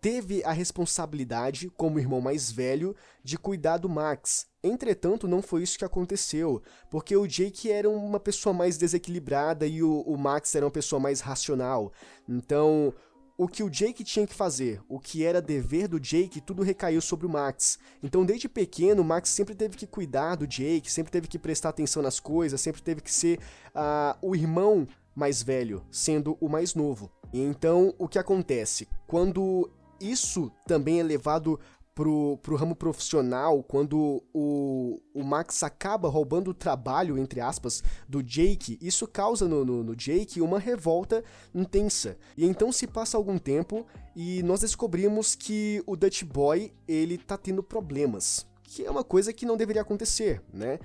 teve 0.00 0.42
a 0.42 0.50
responsabilidade, 0.50 1.70
como 1.76 1.98
irmão 1.98 2.20
mais 2.20 2.50
velho, 2.50 2.94
de 3.22 3.38
cuidar 3.38 3.76
do 3.76 3.88
Max. 3.88 4.46
Entretanto, 4.60 5.28
não 5.28 5.40
foi 5.40 5.62
isso 5.62 5.78
que 5.78 5.84
aconteceu, 5.84 6.60
porque 6.90 7.16
o 7.16 7.26
Jake 7.26 7.70
era 7.70 7.88
uma 7.88 8.18
pessoa 8.18 8.52
mais 8.52 8.76
desequilibrada 8.76 9.64
e 9.64 9.80
o, 9.80 10.00
o 10.00 10.18
Max 10.18 10.54
era 10.56 10.66
uma 10.66 10.72
pessoa 10.72 10.98
mais 10.98 11.20
racional. 11.20 11.92
Então, 12.28 12.92
o 13.36 13.48
que 13.48 13.62
o 13.62 13.70
Jake 13.70 14.04
tinha 14.04 14.26
que 14.26 14.34
fazer, 14.34 14.80
o 14.88 14.98
que 14.98 15.24
era 15.24 15.40
dever 15.40 15.88
do 15.88 15.98
Jake, 15.98 16.40
tudo 16.40 16.62
recaiu 16.62 17.00
sobre 17.00 17.26
o 17.26 17.30
Max. 17.30 17.78
Então, 18.02 18.24
desde 18.24 18.48
pequeno, 18.48 19.02
o 19.02 19.04
Max 19.04 19.30
sempre 19.30 19.54
teve 19.54 19.76
que 19.76 19.86
cuidar 19.86 20.36
do 20.36 20.46
Jake, 20.46 20.90
sempre 20.90 21.10
teve 21.10 21.28
que 21.28 21.38
prestar 21.38 21.70
atenção 21.70 22.02
nas 22.02 22.20
coisas, 22.20 22.60
sempre 22.60 22.82
teve 22.82 23.00
que 23.00 23.12
ser 23.12 23.38
uh, 23.74 24.16
o 24.20 24.36
irmão 24.36 24.86
mais 25.14 25.42
velho, 25.42 25.84
sendo 25.90 26.36
o 26.40 26.48
mais 26.48 26.74
novo. 26.74 27.10
E 27.32 27.40
então, 27.40 27.94
o 27.98 28.08
que 28.08 28.18
acontece? 28.18 28.88
Quando 29.06 29.70
isso 30.00 30.50
também 30.66 31.00
é 31.00 31.02
levado 31.02 31.58
pro, 31.94 32.38
pro 32.42 32.56
ramo 32.56 32.74
profissional, 32.74 33.62
quando 33.62 34.22
o, 34.32 35.00
o 35.14 35.22
Max 35.22 35.62
acaba 35.62 36.08
roubando 36.08 36.50
o 36.50 36.54
trabalho, 36.54 37.18
entre 37.18 37.40
aspas, 37.40 37.82
do 38.08 38.22
Jake, 38.22 38.78
isso 38.80 39.06
causa 39.06 39.46
no, 39.46 39.64
no, 39.64 39.84
no, 39.84 39.96
Jake 39.96 40.40
uma 40.40 40.58
revolta 40.58 41.22
intensa. 41.54 42.16
E 42.36 42.46
então 42.46 42.72
se 42.72 42.86
passa 42.86 43.16
algum 43.16 43.38
tempo 43.38 43.86
e 44.16 44.42
nós 44.42 44.60
descobrimos 44.60 45.34
que 45.34 45.82
o 45.86 45.96
Dutch 45.96 46.24
Boy, 46.24 46.72
ele 46.88 47.18
tá 47.18 47.36
tendo 47.36 47.62
problemas, 47.62 48.46
que 48.62 48.84
é 48.84 48.90
uma 48.90 49.04
coisa 49.04 49.32
que 49.32 49.46
não 49.46 49.56
deveria 49.56 49.82
acontecer, 49.82 50.42
né? 50.52 50.78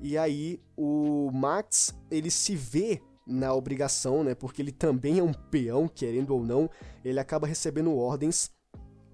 E 0.00 0.18
aí 0.18 0.60
o 0.76 1.30
Max, 1.32 1.94
ele 2.10 2.30
se 2.30 2.56
vê 2.56 3.00
na 3.26 3.54
obrigação, 3.54 4.24
né? 4.24 4.34
Porque 4.34 4.60
ele 4.60 4.72
também 4.72 5.18
é 5.18 5.22
um 5.22 5.32
peão, 5.32 5.88
querendo 5.88 6.34
ou 6.34 6.44
não, 6.44 6.68
ele 7.04 7.20
acaba 7.20 7.46
recebendo 7.46 7.94
ordens 7.96 8.50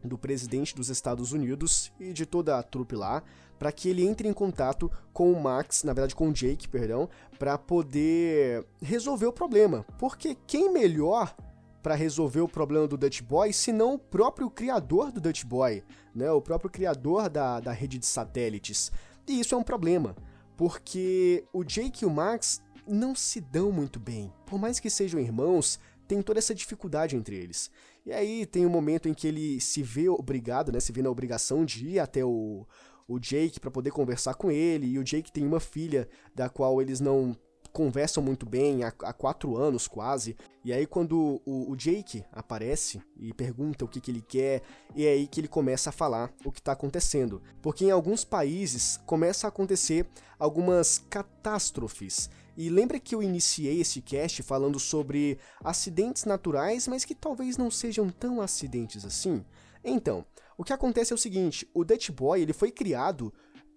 do 0.04 0.18
presidente 0.18 0.74
dos 0.74 0.88
Estados 0.88 1.32
Unidos 1.32 1.92
e 1.98 2.12
de 2.12 2.24
toda 2.24 2.58
a 2.58 2.62
trupe 2.62 2.94
lá, 2.94 3.22
para 3.58 3.70
que 3.70 3.88
ele 3.88 4.06
entre 4.06 4.28
em 4.28 4.32
contato 4.32 4.90
com 5.12 5.32
o 5.32 5.42
Max, 5.42 5.84
na 5.84 5.92
verdade 5.92 6.14
com 6.14 6.28
o 6.28 6.32
Jake, 6.32 6.68
perdão, 6.68 7.08
para 7.38 7.58
poder 7.58 8.64
resolver 8.80 9.26
o 9.26 9.32
problema. 9.32 9.84
Porque 9.98 10.36
quem 10.46 10.72
melhor 10.72 11.34
para 11.82 11.94
resolver 11.94 12.40
o 12.40 12.48
problema 12.48 12.86
do 12.86 12.96
Dutch 12.96 13.22
Boy, 13.22 13.52
se 13.52 13.72
não 13.72 13.94
o 13.94 13.98
próprio 13.98 14.50
criador 14.50 15.10
do 15.10 15.20
Dutch 15.20 15.44
Boy, 15.44 15.82
né? 16.14 16.30
O 16.30 16.40
próprio 16.40 16.70
criador 16.70 17.28
da, 17.28 17.60
da 17.60 17.72
rede 17.72 17.98
de 17.98 18.06
satélites. 18.06 18.92
E 19.26 19.40
isso 19.40 19.54
é 19.54 19.58
um 19.58 19.62
problema, 19.62 20.16
porque 20.56 21.44
o 21.52 21.64
Jake 21.64 22.04
e 22.04 22.06
o 22.06 22.10
Max 22.10 22.62
não 22.86 23.14
se 23.14 23.40
dão 23.40 23.70
muito 23.70 23.98
bem. 23.98 24.32
Por 24.46 24.58
mais 24.58 24.80
que 24.80 24.90
sejam 24.90 25.20
irmãos, 25.20 25.78
tem 26.06 26.20
toda 26.22 26.38
essa 26.38 26.54
dificuldade 26.54 27.16
entre 27.16 27.36
eles. 27.36 27.70
E 28.04 28.12
aí 28.12 28.46
tem 28.46 28.64
um 28.64 28.70
momento 28.70 29.08
em 29.08 29.14
que 29.14 29.28
ele 29.28 29.60
se 29.60 29.82
vê 29.82 30.08
obrigado, 30.08 30.72
né, 30.72 30.80
se 30.80 30.92
vê 30.92 31.02
na 31.02 31.10
obrigação 31.10 31.64
de 31.64 31.86
ir 31.86 31.98
até 31.98 32.24
o, 32.24 32.66
o 33.06 33.18
Jake 33.18 33.60
para 33.60 33.70
poder 33.70 33.90
conversar 33.90 34.34
com 34.34 34.50
ele, 34.50 34.86
e 34.86 34.98
o 34.98 35.04
Jake 35.04 35.32
tem 35.32 35.46
uma 35.46 35.60
filha 35.60 36.08
da 36.34 36.48
qual 36.48 36.80
eles 36.80 37.00
não 37.00 37.36
conversam 37.72 38.22
muito 38.22 38.46
bem 38.46 38.84
há, 38.84 38.88
há 38.88 39.12
quatro 39.12 39.56
anos 39.56 39.86
quase. 39.88 40.36
E 40.64 40.72
aí 40.72 40.86
quando 40.86 41.40
o, 41.44 41.70
o, 41.70 41.76
Jake 41.76 42.24
aparece 42.32 43.00
e 43.16 43.32
pergunta 43.32 43.84
o 43.84 43.88
que, 43.88 44.00
que 44.00 44.10
ele 44.10 44.22
quer, 44.22 44.62
é 44.96 45.08
aí 45.08 45.26
que 45.26 45.40
ele 45.40 45.48
começa 45.48 45.90
a 45.90 45.92
falar 45.92 46.32
o 46.44 46.52
que 46.52 46.60
está 46.60 46.72
acontecendo. 46.72 47.42
Porque 47.62 47.84
em 47.84 47.90
alguns 47.90 48.24
países 48.24 48.98
começa 49.06 49.46
a 49.46 49.48
acontecer 49.48 50.06
algumas 50.38 50.98
catástrofes. 50.98 52.28
E 52.60 52.68
lembra 52.68 53.00
que 53.00 53.14
eu 53.14 53.22
iniciei 53.22 53.80
esse 53.80 54.02
cast 54.02 54.42
falando 54.42 54.78
sobre 54.78 55.38
acidentes 55.64 56.26
naturais, 56.26 56.86
mas 56.86 57.06
que 57.06 57.14
talvez 57.14 57.56
não 57.56 57.70
sejam 57.70 58.10
tão 58.10 58.38
acidentes 58.42 59.02
assim? 59.02 59.42
Então, 59.82 60.26
o 60.58 60.62
que 60.62 60.74
acontece 60.74 61.10
é 61.10 61.14
o 61.14 61.18
seguinte, 61.18 61.66
o 61.72 61.86
Dutch 61.86 62.10
Boy 62.10 62.42
ele 62.42 62.52
foi 62.52 62.70
criado 62.70 63.32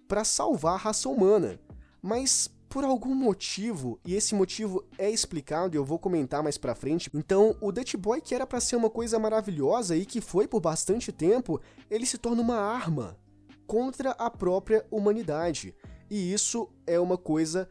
para 0.05 0.25
salvar 0.25 0.73
a 0.73 0.77
raça 0.77 1.07
humana, 1.07 1.57
mas 2.01 2.53
por 2.67 2.83
algum 2.83 3.15
motivo, 3.15 4.01
e 4.03 4.15
esse 4.15 4.35
motivo 4.35 4.83
é 4.97 5.09
explicado 5.09 5.77
e 5.77 5.79
eu 5.79 5.85
vou 5.85 5.97
comentar 5.97 6.43
mais 6.43 6.57
pra 6.57 6.75
frente, 6.75 7.09
então 7.13 7.55
o 7.61 7.71
Dutch 7.71 7.95
Boy 7.95 8.19
que 8.19 8.35
era 8.35 8.45
para 8.45 8.59
ser 8.59 8.75
uma 8.75 8.89
coisa 8.89 9.17
maravilhosa 9.17 9.95
e 9.95 10.05
que 10.05 10.19
foi 10.19 10.45
por 10.45 10.59
bastante 10.59 11.09
tempo, 11.09 11.61
ele 11.89 12.05
se 12.05 12.17
torna 12.17 12.41
uma 12.41 12.57
arma 12.57 13.17
contra 13.65 14.11
a 14.11 14.29
própria 14.29 14.85
humanidade. 14.91 15.73
E 16.09 16.33
isso 16.33 16.69
é 16.85 16.99
uma 16.99 17.17
coisa 17.17 17.69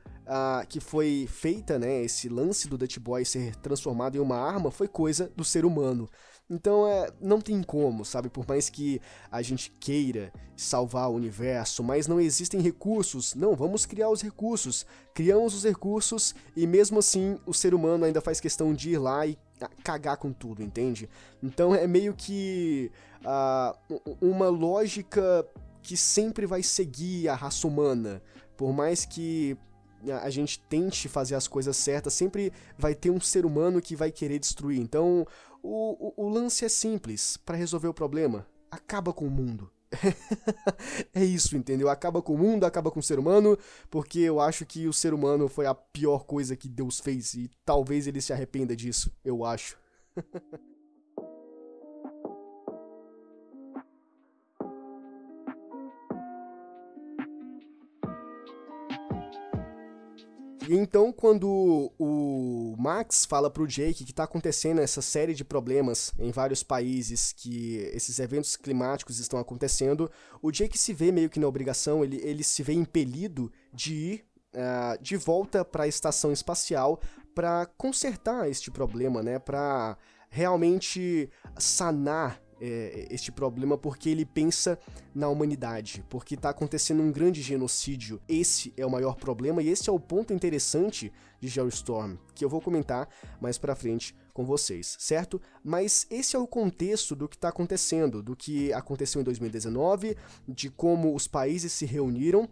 que 0.68 0.80
foi 0.80 1.28
feita, 1.30 1.78
né, 1.78 2.02
esse 2.02 2.28
lance 2.28 2.68
do 2.68 2.78
Dutch 2.78 2.98
Boy 2.98 3.24
ser 3.24 3.56
transformado 3.56 4.16
em 4.16 4.20
uma 4.20 4.36
arma, 4.36 4.70
foi 4.70 4.88
coisa 4.88 5.30
do 5.36 5.44
ser 5.44 5.64
humano. 5.64 6.08
Então 6.52 6.86
é, 6.86 7.10
não 7.18 7.40
tem 7.40 7.62
como, 7.62 8.04
sabe? 8.04 8.28
Por 8.28 8.46
mais 8.46 8.68
que 8.68 9.00
a 9.30 9.40
gente 9.40 9.70
queira 9.80 10.30
salvar 10.54 11.08
o 11.08 11.14
universo, 11.14 11.82
mas 11.82 12.06
não 12.06 12.20
existem 12.20 12.60
recursos. 12.60 13.34
Não, 13.34 13.56
vamos 13.56 13.86
criar 13.86 14.10
os 14.10 14.20
recursos. 14.20 14.84
Criamos 15.14 15.54
os 15.54 15.64
recursos 15.64 16.34
e 16.54 16.66
mesmo 16.66 16.98
assim 16.98 17.38
o 17.46 17.54
ser 17.54 17.72
humano 17.72 18.04
ainda 18.04 18.20
faz 18.20 18.38
questão 18.38 18.74
de 18.74 18.90
ir 18.90 18.98
lá 18.98 19.26
e 19.26 19.38
cagar 19.82 20.18
com 20.18 20.30
tudo, 20.30 20.62
entende? 20.62 21.08
Então 21.42 21.74
é 21.74 21.86
meio 21.86 22.12
que 22.14 22.90
uh, 23.24 24.00
uma 24.20 24.48
lógica 24.48 25.46
que 25.80 25.96
sempre 25.96 26.44
vai 26.44 26.62
seguir 26.62 27.28
a 27.28 27.34
raça 27.34 27.66
humana. 27.66 28.22
Por 28.58 28.74
mais 28.74 29.06
que 29.06 29.56
a 30.10 30.30
gente 30.30 30.58
tente 30.60 31.08
fazer 31.08 31.34
as 31.34 31.46
coisas 31.46 31.76
certas, 31.76 32.14
sempre 32.14 32.52
vai 32.76 32.94
ter 32.94 33.10
um 33.10 33.20
ser 33.20 33.46
humano 33.46 33.80
que 33.80 33.94
vai 33.94 34.10
querer 34.10 34.38
destruir. 34.38 34.80
Então, 34.80 35.26
o, 35.62 36.12
o, 36.18 36.26
o 36.26 36.28
lance 36.28 36.64
é 36.64 36.68
simples 36.68 37.36
para 37.36 37.56
resolver 37.56 37.88
o 37.88 37.94
problema. 37.94 38.46
Acaba 38.70 39.12
com 39.12 39.26
o 39.26 39.30
mundo. 39.30 39.70
é 41.14 41.24
isso, 41.24 41.56
entendeu? 41.56 41.88
Acaba 41.88 42.22
com 42.22 42.34
o 42.34 42.38
mundo, 42.38 42.64
acaba 42.64 42.90
com 42.90 43.00
o 43.00 43.02
ser 43.02 43.18
humano, 43.18 43.58
porque 43.90 44.20
eu 44.20 44.40
acho 44.40 44.64
que 44.64 44.88
o 44.88 44.92
ser 44.92 45.12
humano 45.12 45.48
foi 45.48 45.66
a 45.66 45.74
pior 45.74 46.24
coisa 46.24 46.56
que 46.56 46.68
Deus 46.68 46.98
fez 46.98 47.34
e 47.34 47.50
talvez 47.64 48.06
ele 48.06 48.20
se 48.20 48.32
arrependa 48.32 48.74
disso, 48.74 49.14
eu 49.24 49.44
acho. 49.44 49.78
E 60.68 60.74
então, 60.74 61.12
quando 61.12 61.92
o 61.98 62.76
Max 62.78 63.24
fala 63.24 63.50
pro 63.50 63.66
Jake 63.66 64.04
que 64.04 64.12
tá 64.12 64.24
acontecendo 64.24 64.80
essa 64.80 65.02
série 65.02 65.34
de 65.34 65.44
problemas 65.44 66.12
em 66.18 66.30
vários 66.30 66.62
países, 66.62 67.32
que 67.32 67.76
esses 67.92 68.18
eventos 68.18 68.56
climáticos 68.56 69.18
estão 69.18 69.38
acontecendo, 69.38 70.10
o 70.40 70.52
Jake 70.52 70.78
se 70.78 70.92
vê 70.92 71.10
meio 71.10 71.28
que 71.28 71.40
na 71.40 71.48
obrigação, 71.48 72.04
ele, 72.04 72.20
ele 72.22 72.44
se 72.44 72.62
vê 72.62 72.72
impelido 72.72 73.52
de 73.72 73.94
ir 73.94 74.24
uh, 74.54 75.02
de 75.02 75.16
volta 75.16 75.64
para 75.64 75.84
a 75.84 75.88
estação 75.88 76.32
espacial 76.32 77.00
para 77.34 77.66
consertar 77.76 78.48
este 78.48 78.70
problema, 78.70 79.22
né? 79.22 79.38
Para 79.38 79.96
realmente 80.28 81.28
sanar 81.58 82.40
é, 82.62 83.08
este 83.10 83.32
problema 83.32 83.76
porque 83.76 84.08
ele 84.08 84.24
pensa 84.24 84.78
na 85.12 85.28
humanidade, 85.28 86.04
porque 86.08 86.36
está 86.36 86.50
acontecendo 86.50 87.02
um 87.02 87.10
grande 87.10 87.42
genocídio. 87.42 88.22
Esse 88.28 88.72
é 88.76 88.86
o 88.86 88.90
maior 88.90 89.16
problema 89.16 89.60
e 89.60 89.68
esse 89.68 89.90
é 89.90 89.92
o 89.92 89.98
ponto 89.98 90.32
interessante 90.32 91.12
de 91.40 91.48
Geostorm, 91.48 92.14
que 92.36 92.44
eu 92.44 92.48
vou 92.48 92.60
comentar 92.60 93.08
mais 93.40 93.58
para 93.58 93.74
frente 93.74 94.14
com 94.32 94.44
vocês, 94.44 94.96
certo? 95.00 95.40
Mas 95.64 96.06
esse 96.08 96.36
é 96.36 96.38
o 96.38 96.46
contexto 96.46 97.16
do 97.16 97.28
que 97.28 97.34
está 97.34 97.48
acontecendo, 97.48 98.22
do 98.22 98.36
que 98.36 98.72
aconteceu 98.72 99.20
em 99.20 99.24
2019, 99.24 100.16
de 100.46 100.70
como 100.70 101.16
os 101.16 101.26
países 101.26 101.72
se 101.72 101.84
reuniram 101.84 102.48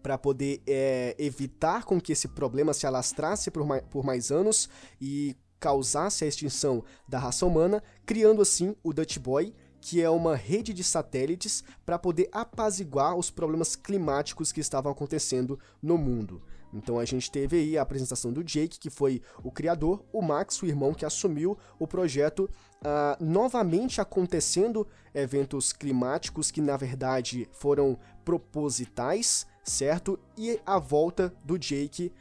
para 0.00 0.16
poder 0.16 0.62
é, 0.66 1.16
evitar 1.18 1.84
com 1.84 2.00
que 2.00 2.12
esse 2.12 2.28
problema 2.28 2.72
se 2.72 2.86
alastrasse 2.86 3.50
por 3.50 3.66
mais, 3.66 3.82
por 3.90 4.04
mais 4.04 4.30
anos 4.30 4.68
e 5.00 5.36
causasse 5.62 6.24
a 6.24 6.26
extinção 6.26 6.82
da 7.08 7.20
raça 7.20 7.46
humana, 7.46 7.80
criando 8.04 8.42
assim 8.42 8.74
o 8.82 8.92
Dutch 8.92 9.18
Boy, 9.18 9.54
que 9.80 10.02
é 10.02 10.10
uma 10.10 10.34
rede 10.34 10.74
de 10.74 10.82
satélites 10.82 11.62
para 11.86 12.00
poder 12.00 12.28
apaziguar 12.32 13.14
os 13.16 13.30
problemas 13.30 13.76
climáticos 13.76 14.50
que 14.50 14.60
estavam 14.60 14.90
acontecendo 14.90 15.56
no 15.80 15.96
mundo. 15.96 16.42
Então 16.74 16.98
a 16.98 17.04
gente 17.04 17.30
teve 17.30 17.58
aí 17.58 17.78
a 17.78 17.82
apresentação 17.82 18.32
do 18.32 18.42
Jake, 18.42 18.80
que 18.80 18.90
foi 18.90 19.22
o 19.44 19.52
criador, 19.52 20.04
o 20.12 20.20
Max, 20.20 20.60
o 20.62 20.66
irmão 20.66 20.94
que 20.94 21.04
assumiu 21.04 21.56
o 21.78 21.86
projeto, 21.86 22.50
uh, 22.80 23.24
novamente 23.24 24.00
acontecendo 24.00 24.86
eventos 25.14 25.72
climáticos 25.72 26.50
que 26.50 26.60
na 26.60 26.76
verdade 26.76 27.48
foram 27.52 27.96
propositais, 28.24 29.46
certo? 29.62 30.18
E 30.36 30.58
a 30.66 30.78
volta 30.78 31.32
do 31.44 31.56
Jake 31.56 32.12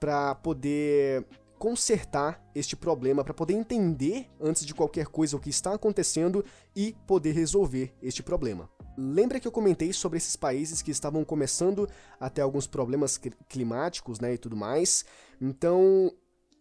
para 0.00 0.34
poder 0.36 1.26
consertar 1.58 2.44
este 2.54 2.76
problema, 2.76 3.24
para 3.24 3.34
poder 3.34 3.54
entender 3.54 4.30
antes 4.40 4.64
de 4.64 4.74
qualquer 4.74 5.06
coisa 5.06 5.36
o 5.36 5.40
que 5.40 5.50
está 5.50 5.72
acontecendo 5.74 6.44
e 6.74 6.94
poder 7.06 7.32
resolver 7.32 7.94
este 8.02 8.22
problema. 8.22 8.68
Lembra 8.96 9.38
que 9.38 9.46
eu 9.46 9.52
comentei 9.52 9.92
sobre 9.92 10.16
esses 10.16 10.36
países 10.36 10.80
que 10.80 10.90
estavam 10.90 11.24
começando 11.24 11.88
a 12.18 12.30
ter 12.30 12.40
alguns 12.40 12.66
problemas 12.66 13.20
climáticos, 13.48 14.20
né, 14.20 14.34
e 14.34 14.38
tudo 14.38 14.56
mais? 14.56 15.04
Então, 15.40 16.10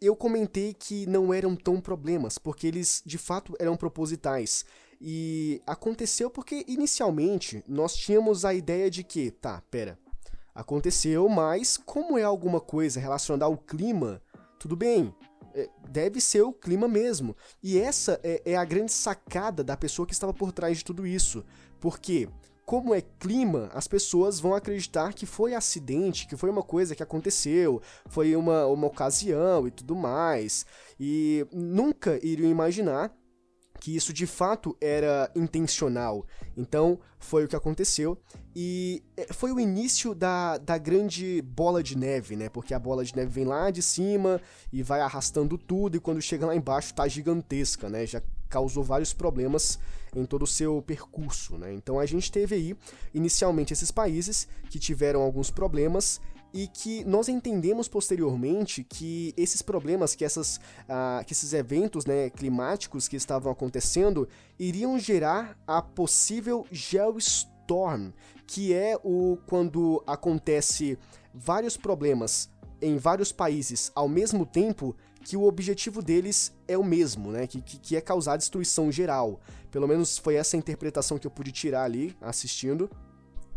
eu 0.02 0.16
comentei 0.16 0.74
que 0.74 1.06
não 1.08 1.34
eram 1.34 1.56
tão 1.56 1.80
problemas, 1.80 2.38
porque 2.38 2.68
eles 2.68 3.02
de 3.06 3.18
fato 3.18 3.56
eram 3.60 3.78
propositais. 3.78 4.66
E 5.00 5.62
aconteceu 5.66 6.30
porque 6.30 6.66
inicialmente 6.68 7.64
nós 7.68 7.96
tínhamos 7.96 8.46
a 8.46 8.54
ideia 8.54 8.90
de 8.90 9.04
que, 9.04 9.32
tá, 9.32 9.62
pera, 9.70 9.98
aconteceu, 10.54 11.28
mas 11.28 11.76
como 11.76 12.18
é 12.18 12.24
alguma 12.24 12.62
coisa 12.62 13.00
relacionada 13.00 13.46
ao 13.46 13.58
clima, 13.58 14.22
tudo 14.66 14.76
bem, 14.76 15.14
é, 15.54 15.70
deve 15.92 16.20
ser 16.20 16.42
o 16.42 16.52
clima 16.52 16.88
mesmo. 16.88 17.38
E 17.62 17.80
essa 17.80 18.20
é, 18.24 18.42
é, 18.44 18.56
a 18.58 18.66
grande 18.66 18.92
sacada 18.92 19.64
da 19.64 19.78
pessoa 19.78 20.08
que 20.08 20.14
estava 20.14 20.34
por 20.34 20.52
trás 20.52 20.80
de 20.80 20.84
tudo 20.84 21.06
isso. 21.06 21.46
Porque, 21.80 22.28
como 22.66 22.92
é 22.92 23.02
clima, 23.20 23.70
as 23.76 23.88
pessoas 23.88 24.40
vão 24.40 24.56
acreditar 24.56 25.14
que 25.14 25.28
foi 25.28 25.54
acidente, 25.54 26.26
que 26.26 26.36
foi 26.36 26.50
uma 26.50 26.64
coisa 26.64 26.96
que 26.96 27.04
aconteceu, 27.04 27.80
foi 28.08 28.36
uma, 28.36 28.66
uma 28.66 28.88
ocasião 28.88 29.68
e 29.68 29.72
tudo 29.72 29.96
mais. 29.96 30.66
E 31.00 31.46
nunca 31.54 32.20
iriam 32.26 32.50
imaginar 32.50 33.16
que 33.86 33.96
isso 33.96 34.12
de 34.12 34.26
fato 34.26 34.76
era 34.82 35.30
intencional. 35.36 36.26
Então, 36.58 37.00
foi 37.20 37.46
o 37.46 37.48
que 37.48 37.56
aconteceu. 37.56 38.18
E 38.56 39.04
é, 39.16 39.32
foi 39.32 39.52
o 39.52 39.60
início 39.60 40.16
da, 40.16 40.58
da 40.58 40.76
grande 40.76 41.40
bola 41.44 41.84
de 41.84 41.96
neve, 41.96 42.36
né? 42.36 42.50
Porque 42.50 42.74
a 42.74 42.80
bola 42.80 43.06
de 43.06 43.16
neve 43.16 43.30
vem 43.30 43.46
lá 43.46 43.70
de 43.70 43.84
cima 43.84 44.42
e 44.74 44.82
vai 44.82 45.02
arrastando 45.02 45.56
tudo, 45.56 45.98
e 45.98 46.00
quando 46.00 46.20
chega 46.20 46.48
lá 46.48 46.56
embaixo 46.56 46.96
tá 46.96 47.08
gigantesca, 47.08 47.88
né? 47.88 48.08
Já 48.08 48.24
causou 48.50 48.84
vários 48.84 49.14
problemas 49.14 49.78
em 50.16 50.26
todo 50.26 50.42
o 50.42 50.48
seu 50.48 50.82
percurso, 50.82 51.56
né? 51.56 51.72
Então 51.72 52.00
a 52.00 52.08
gente 52.08 52.32
teve 52.32 52.56
aí, 52.56 52.76
inicialmente, 53.14 53.72
esses 53.72 53.92
países 53.92 54.48
que 54.68 54.80
tiveram 54.80 55.22
alguns 55.22 55.52
problemas 55.52 56.20
e 56.56 56.68
que 56.68 57.04
nós 57.04 57.28
entendemos 57.28 57.90
posteriormente 57.90 58.82
que 58.82 59.34
esses 59.36 59.62
problemas, 59.62 60.16
que, 60.16 60.24
essas, 60.24 60.56
uh, 60.88 61.24
que 61.26 61.34
esses 61.34 61.52
eventos 61.52 62.06
né, 62.06 62.30
climáticos 62.30 63.10
que 63.10 63.18
estavam 63.18 63.52
acontecendo 63.52 64.26
iriam 64.58 64.98
gerar 64.98 65.60
a 65.68 65.82
possível 65.82 66.66
geostorm, 66.72 68.12
que 68.48 68.74
é 68.74 68.98
o 69.04 69.38
quando 69.46 70.02
acontece 70.08 70.98
vários 71.34 71.76
problemas 71.76 72.50
em 72.82 72.96
vários 72.98 73.34
países 73.34 73.92
ao 73.94 74.08
mesmo 74.08 74.46
tempo 74.46 74.96
que 75.26 75.36
o 75.36 75.44
objetivo 75.44 76.02
deles 76.02 76.54
é 76.70 76.78
o 76.78 76.84
mesmo, 76.84 77.32
né? 77.32 77.48
Que, 77.48 77.60
que, 77.60 77.80
que, 77.80 77.96
é 77.98 78.02
causar 78.02 78.38
destruição 78.38 78.90
geral. 78.92 79.42
Pelo 79.72 79.88
menos 79.88 80.18
foi 80.18 80.36
essa 80.36 80.56
a 80.56 80.60
interpretação 80.60 81.18
que 81.18 81.28
eu 81.28 81.32
pude 81.32 81.52
tirar 81.52 81.84
ali 81.84 82.16
assistindo. 82.22 82.90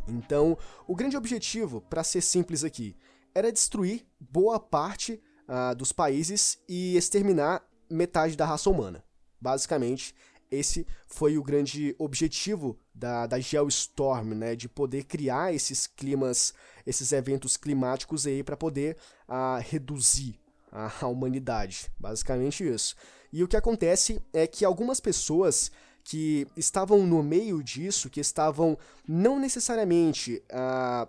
Então, 0.09 0.57
o 0.87 0.95
grande 0.95 1.17
objetivo, 1.17 1.81
para 1.83 2.05
ser 2.05 2.21
simples 2.21 2.65
aqui, 2.65 2.97
era 3.35 3.53
destruir 3.53 4.07
boa 4.19 4.59
parte 4.59 5.21
uh, 5.49 5.75
dos 5.75 5.93
países 5.93 6.59
e 6.69 6.97
exterminar 6.97 7.63
metade 7.91 8.37
da 8.37 8.47
raça 8.47 8.69
humana. 8.69 9.05
Basicamente, 9.41 10.15
esse 10.51 10.87
foi 11.07 11.37
o 11.37 11.43
grande 11.43 11.95
objetivo 11.99 12.79
da, 12.95 13.27
da 13.27 13.39
Geostorm, 13.39 14.33
né, 14.35 14.57
de 14.57 14.69
poder 14.69 15.05
criar 15.05 15.55
esses 15.55 15.87
climas, 15.87 16.55
esses 16.87 17.13
eventos 17.13 17.57
climáticos 17.57 18.27
aí 18.27 18.43
para 18.43 18.57
poder 18.57 18.97
uh, 19.29 19.61
reduzir 19.61 20.39
a, 20.73 20.91
a 21.03 21.07
humanidade. 21.07 21.91
Basicamente 21.99 22.67
isso. 22.67 22.97
E 23.33 23.45
o 23.45 23.49
que 23.49 23.57
acontece 23.57 24.23
é 24.33 24.47
que 24.47 24.65
algumas 24.65 25.01
pessoas 25.01 25.71
que 26.09 26.47
estavam 26.57 27.07
no 27.07 27.23
meio 27.23 27.63
disso, 27.63 28.09
que 28.09 28.19
estavam 28.19 28.79
não 29.07 29.39
necessariamente 29.39 30.43
ah, 30.51 31.07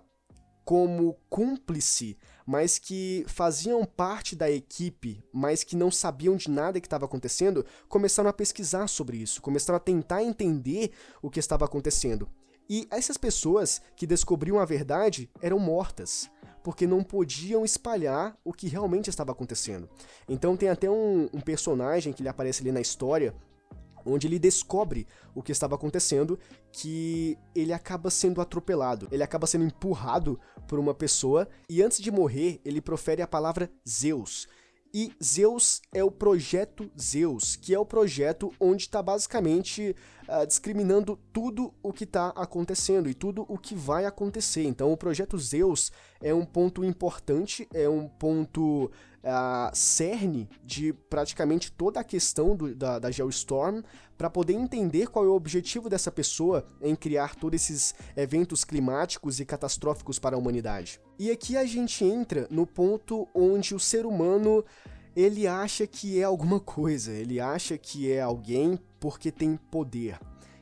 como 0.65 1.15
cúmplice, 1.29 2.17
mas 2.45 2.77
que 2.77 3.23
faziam 3.25 3.85
parte 3.85 4.35
da 4.35 4.51
equipe, 4.51 5.23
mas 5.31 5.63
que 5.63 5.77
não 5.77 5.89
sabiam 5.89 6.35
de 6.35 6.51
nada 6.51 6.81
que 6.81 6.85
estava 6.85 7.05
acontecendo, 7.05 7.65
começaram 7.87 8.29
a 8.29 8.33
pesquisar 8.33 8.87
sobre 8.87 9.15
isso, 9.15 9.41
começaram 9.41 9.77
a 9.77 9.79
tentar 9.79 10.21
entender 10.21 10.91
o 11.21 11.29
que 11.29 11.39
estava 11.39 11.63
acontecendo. 11.63 12.27
E 12.69 12.85
essas 12.91 13.15
pessoas 13.15 13.81
que 13.95 14.05
descobriam 14.05 14.59
a 14.59 14.65
verdade 14.65 15.29
eram 15.41 15.59
mortas, 15.59 16.29
porque 16.61 16.85
não 16.85 17.05
podiam 17.05 17.63
espalhar 17.63 18.37
o 18.43 18.51
que 18.51 18.67
realmente 18.67 19.09
estava 19.09 19.31
acontecendo. 19.31 19.89
Então 20.27 20.57
tem 20.57 20.67
até 20.67 20.89
um, 20.89 21.29
um 21.33 21.39
personagem 21.39 22.11
que 22.11 22.21
ele 22.21 22.27
aparece 22.27 22.61
ali 22.61 22.71
na 22.73 22.81
história, 22.81 23.33
onde 24.11 24.27
ele 24.27 24.39
descobre 24.39 25.07
o 25.35 25.41
que 25.41 25.51
estava 25.51 25.75
acontecendo, 25.75 26.39
que 26.71 27.37
ele 27.55 27.73
acaba 27.73 28.09
sendo 28.09 28.41
atropelado, 28.41 29.07
ele 29.11 29.23
acaba 29.23 29.47
sendo 29.47 29.65
empurrado 29.65 30.39
por 30.67 30.79
uma 30.79 30.93
pessoa 30.93 31.47
e 31.69 31.81
antes 31.81 31.99
de 31.99 32.11
morrer, 32.11 32.61
ele 32.63 32.81
profere 32.81 33.21
a 33.21 33.27
palavra 33.27 33.69
Zeus. 33.87 34.47
E 34.93 35.13
Zeus 35.23 35.81
é 35.93 36.03
o 36.03 36.09
projeto 36.09 36.89
Zeus, 36.99 37.55
que 37.55 37.75
é 37.75 37.79
o 37.79 37.85
projeto 37.85 38.51
onde 38.59 38.83
está 38.83 39.03
basicamente 39.03 39.95
uh, 40.27 40.47
discriminando 40.47 41.19
tudo 41.31 41.71
o 41.83 41.93
que 41.93 42.05
está 42.05 42.29
acontecendo 42.29 43.07
e 43.07 43.13
tudo 43.13 43.45
o 43.47 43.57
que 43.57 43.75
vai 43.75 44.05
acontecer. 44.05 44.63
Então, 44.63 44.91
o 44.91 44.97
projeto 44.97 45.37
Zeus 45.37 45.91
é 46.19 46.33
um 46.33 46.43
ponto 46.43 46.83
importante, 46.83 47.67
é 47.71 47.87
um 47.87 48.07
ponto 48.07 48.89
a 49.23 49.71
cerne 49.73 50.49
de 50.63 50.93
praticamente 50.93 51.71
toda 51.71 51.99
a 51.99 52.03
questão 52.03 52.55
do, 52.55 52.73
da, 52.73 52.99
da 52.99 53.11
Geostorm 53.11 53.81
para 54.17 54.29
poder 54.29 54.53
entender 54.53 55.07
qual 55.07 55.25
é 55.25 55.27
o 55.27 55.35
objetivo 55.35 55.89
dessa 55.89 56.11
pessoa 56.11 56.65
em 56.81 56.95
criar 56.95 57.35
todos 57.35 57.61
esses 57.61 57.95
eventos 58.15 58.63
climáticos 58.63 59.39
e 59.39 59.45
catastróficos 59.45 60.19
para 60.19 60.35
a 60.35 60.39
humanidade. 60.39 60.99
E 61.17 61.31
aqui 61.31 61.55
a 61.57 61.65
gente 61.65 62.03
entra 62.03 62.47
no 62.49 62.65
ponto 62.65 63.27
onde 63.33 63.75
o 63.75 63.79
ser 63.79 64.05
humano 64.05 64.63
ele 65.15 65.47
acha 65.47 65.85
que 65.85 66.19
é 66.19 66.23
alguma 66.23 66.59
coisa, 66.59 67.11
ele 67.11 67.39
acha 67.39 67.77
que 67.77 68.11
é 68.11 68.21
alguém 68.21 68.79
porque 68.99 69.31
tem 69.31 69.57
poder. 69.57 70.19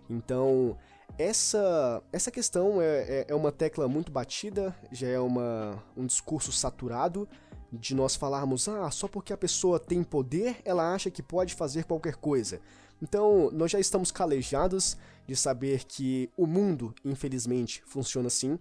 Então, 0.10 0.78
essa, 1.18 2.02
essa 2.12 2.32
questão 2.32 2.82
é, 2.82 2.86
é, 2.86 3.26
é 3.30 3.36
uma 3.36 3.52
tecla 3.52 3.88
muito 3.88 4.12
batida, 4.12 4.76
já 4.92 5.08
é 5.08 5.20
uma, 5.20 5.84
um 5.96 6.06
discurso 6.06 6.52
saturado, 6.52 7.28
de 7.72 7.94
nós 7.94 8.16
falarmos, 8.16 8.68
ah, 8.68 8.90
só 8.92 9.08
porque 9.08 9.34
a 9.34 9.38
pessoa 9.38 9.80
tem 9.80 10.04
poder, 10.04 10.62
ela 10.64 10.94
acha 10.94 11.12
que 11.12 11.22
pode 11.22 11.54
fazer 11.54 11.84
qualquer 11.84 12.16
coisa. 12.16 12.62
Então, 13.02 13.52
nós 13.52 13.72
já 13.72 13.80
estamos 13.80 14.12
calejados 14.12 14.98
de 15.28 15.36
saber 15.36 15.84
que 15.84 16.30
o 16.36 16.48
mundo, 16.48 16.96
infelizmente, 17.04 17.84
funciona 17.86 18.28
assim, 18.28 18.58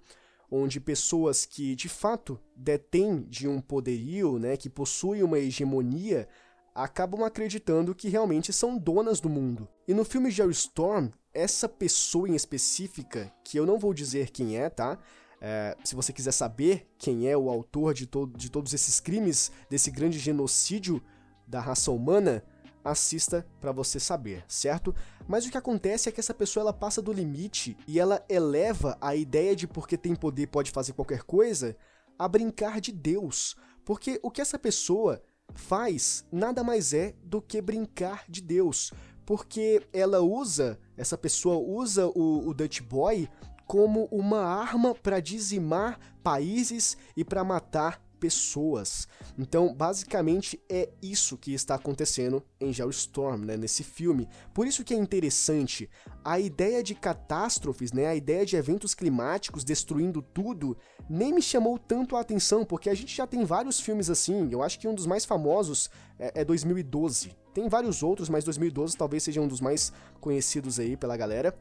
onde 0.51 0.81
pessoas 0.81 1.47
que 1.47 1.75
de 1.75 1.89
fato 1.89 2.39
detêm 2.55 3.23
de 3.23 3.49
um 3.49 3.61
poderio, 3.61 4.39
né, 4.39 4.57
que 4.57 4.69
possuem 4.69 5.23
uma 5.23 5.39
hegemonia, 5.39 6.29
acabam 6.75 7.25
acreditando 7.25 7.95
que 7.95 8.09
realmente 8.09 8.53
são 8.53 8.77
donas 8.77 9.21
do 9.21 9.31
mundo. 9.31 9.67
E 9.89 9.95
no 9.95 10.05
filme 10.05 10.31
Jerry 10.31 10.53
Storm, 10.53 11.09
essa 11.33 11.69
pessoa 11.69 12.29
em 12.29 12.35
específica, 12.35 13.33
que 13.43 13.59
eu 13.59 13.65
não 13.65 13.79
vou 13.79 13.95
dizer 13.95 14.31
quem 14.31 14.59
é, 14.59 14.69
tá? 14.69 14.99
É, 15.41 15.77
se 15.85 15.95
você 15.95 16.13
quiser 16.13 16.33
saber 16.33 16.89
quem 16.99 17.29
é 17.29 17.37
o 17.37 17.51
autor 17.51 17.93
de, 17.93 18.07
to 18.07 18.27
de 18.27 18.51
todos 18.51 18.73
esses 18.73 19.01
crimes, 19.01 19.53
desse 19.69 19.91
grande 19.91 20.19
genocídio 20.19 21.03
da 21.47 21.61
raça 21.61 21.91
humana, 21.91 22.43
assista 22.83 23.47
para 23.61 23.73
você 23.73 23.99
saber, 23.99 24.45
certo? 24.49 24.95
Mas 25.27 25.45
o 25.45 25.51
que 25.51 25.59
acontece 25.59 26.09
é 26.09 26.13
que 26.13 26.21
essa 26.21 26.33
pessoa 26.33 26.63
ela 26.63 26.73
passa 26.73 27.03
do 27.03 27.13
limite 27.13 27.77
e 27.87 27.99
ela 27.99 28.25
eleva 28.29 28.97
a 29.01 29.15
ideia 29.15 29.57
de 29.57 29.67
porque 29.67 29.97
tem 29.97 30.15
poder 30.15 30.47
pode 30.47 30.71
fazer 30.71 30.93
qualquer 30.93 31.23
coisa 31.23 31.77
a 32.19 32.29
brincar 32.29 32.81
de 32.81 32.93
Deus. 32.93 33.57
Porque 33.85 34.19
o 34.23 34.31
que 34.31 34.41
essa 34.41 34.59
pessoa 34.59 35.23
faz 35.55 36.25
nada 36.31 36.63
mais 36.63 36.93
é 36.93 37.15
do 37.23 37.43
que 37.43 37.61
brincar 37.61 38.25
de 38.29 38.41
Deus. 38.41 38.93
Porque 39.25 39.83
ela 39.93 40.21
usa, 40.21 40.79
essa 40.97 41.19
pessoa 41.19 41.59
usa 41.59 42.07
o, 42.07 42.49
o 42.49 42.55
Dutch 42.55 42.81
Boy 42.81 43.29
como 43.67 44.05
uma 44.11 44.41
arma 44.41 44.95
para 44.95 45.21
dizimar 45.21 45.99
países 46.23 46.97
e 47.17 47.25
para 47.25 47.45
matar 47.45 48.01
pessoas. 48.17 49.07
Então, 49.39 49.75
basicamente 49.75 50.61
é 50.69 50.89
isso 51.03 51.37
que 51.37 51.53
está 51.53 51.75
acontecendo 51.75 52.43
em 52.61 52.73
Geostorm, 52.73 53.45
né, 53.45 53.57
nesse 53.57 53.85
filme. 53.85 54.29
Por 54.55 54.67
isso 54.67 54.83
que 54.83 54.95
é 54.95 54.97
interessante 54.97 55.89
a 56.25 56.41
ideia 56.41 56.83
de 56.83 56.95
catástrofes, 56.95 57.93
né, 57.93 58.07
a 58.07 58.17
ideia 58.17 58.45
de 58.45 58.57
eventos 58.57 58.95
climáticos 58.95 59.65
destruindo 59.65 60.23
tudo, 60.23 60.77
nem 61.09 61.33
me 61.33 61.43
chamou 61.43 61.79
tanto 61.79 62.17
a 62.17 62.21
atenção, 62.21 62.65
porque 62.65 62.91
a 62.91 62.95
gente 62.95 63.15
já 63.15 63.27
tem 63.27 63.45
vários 63.45 63.81
filmes 63.81 64.11
assim. 64.11 64.49
Eu 64.51 64.63
acho 64.63 64.79
que 64.79 64.89
um 64.89 64.95
dos 64.95 65.07
mais 65.07 65.25
famosos 65.25 65.91
é, 66.19 66.41
é 66.41 66.45
2012. 66.45 67.37
Tem 67.55 67.69
vários 67.69 68.03
outros, 68.03 68.29
mas 68.29 68.45
2012 68.45 68.97
talvez 68.97 69.23
seja 69.23 69.41
um 69.41 69.49
dos 69.49 69.61
mais 69.61 69.93
conhecidos 70.21 70.79
aí 70.79 70.97
pela 70.97 71.17
galera. 71.17 71.57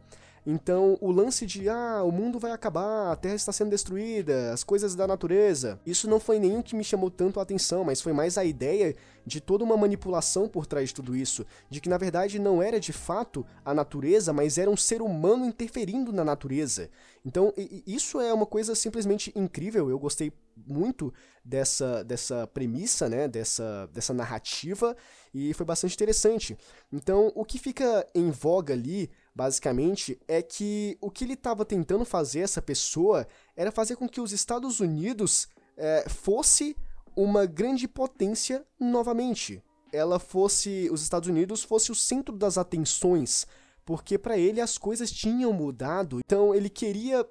Então, 0.46 0.96
o 1.02 1.12
lance 1.12 1.44
de, 1.46 1.68
ah, 1.68 2.04
o 2.04 2.12
mundo 2.12 2.38
vai 2.38 2.52
acabar, 2.52 3.12
a 3.12 3.16
Terra 3.16 3.34
está 3.34 3.52
sendo 3.52 3.72
destruída, 3.72 4.54
as 4.54 4.64
coisas 4.64 4.94
da 4.94 5.08
natureza, 5.08 5.80
isso 5.84 6.08
não 6.08 6.20
foi 6.20 6.38
nenhum 6.38 6.62
que 6.62 6.76
me 6.76 6.84
chamou 6.84 7.10
tanto 7.10 7.40
a 7.40 7.44
atenção, 7.44 7.84
mas 7.84 8.00
foi 8.00 8.14
mais 8.14 8.38
a 8.38 8.46
ideia 8.46 8.96
de 9.26 9.42
toda 9.42 9.64
uma 9.64 9.76
manipulação 9.76 10.48
por 10.48 10.68
trás 10.68 10.90
de 10.90 10.96
tudo 10.96 11.16
isso, 11.16 11.44
de 11.68 11.82
que 11.82 11.90
na 11.90 11.98
verdade 11.98 12.38
não 12.38 12.62
era 12.62 12.80
de 12.80 12.94
fato 12.94 13.44
a 13.64 13.74
natureza, 13.74 14.32
mas 14.32 14.60
era 14.60 14.70
um 14.70 14.78
ser 14.78 15.02
humano 15.02 15.46
interferindo 15.46 16.14
na 16.14 16.24
natureza. 16.24 16.92
Então, 17.26 17.52
isso 17.88 18.22
é 18.22 18.32
uma 18.32 18.46
coisa 18.46 18.76
simplesmente 18.76 19.32
incrível, 19.36 19.90
eu 19.90 19.98
gostei 19.98 20.32
muito 20.56 21.12
dessa, 21.44 22.04
dessa 22.04 22.46
premissa, 22.48 23.10
né, 23.10 23.28
dessa, 23.28 23.90
dessa 23.92 24.14
narrativa, 24.14 24.96
e 25.34 25.54
foi 25.54 25.66
bastante 25.66 25.96
interessante. 25.96 26.56
Então, 26.94 27.32
o 27.36 27.44
que 27.44 27.58
fica 27.58 28.08
em 28.14 28.30
voga 28.30 28.74
ali, 28.74 29.10
basicamente, 29.36 30.18
é 30.28 30.42
que 30.42 30.98
o 31.02 31.12
que 31.12 31.26
ele 31.26 31.34
estava 31.34 31.66
tentando 31.66 32.06
fazer, 32.06 32.40
essa 32.40 32.62
pessoa, 32.62 33.28
era 33.56 33.72
fazer 33.72 33.98
com 33.98 34.08
que 34.08 34.22
os 34.22 34.32
Estados 34.32 34.80
Unidos 34.80 35.50
é, 35.76 36.06
fosse 36.08 36.78
uma 37.16 37.46
grande 37.46 37.88
potência 37.88 38.66
novamente. 38.80 39.62
Ela 39.92 40.20
fosse, 40.20 40.90
os 40.92 41.02
Estados 41.02 41.28
Unidos 41.28 41.64
fosse 41.64 41.92
o 41.92 41.96
centro 41.96 42.36
das 42.36 42.58
atenções, 42.58 43.46
porque 43.86 44.18
para 44.18 44.38
ele 44.38 44.62
as 44.62 44.78
coisas 44.78 45.12
tinham 45.12 45.52
mudado. 45.52 46.20
Então 46.26 46.56
ele 46.56 46.70
queria 46.70 47.28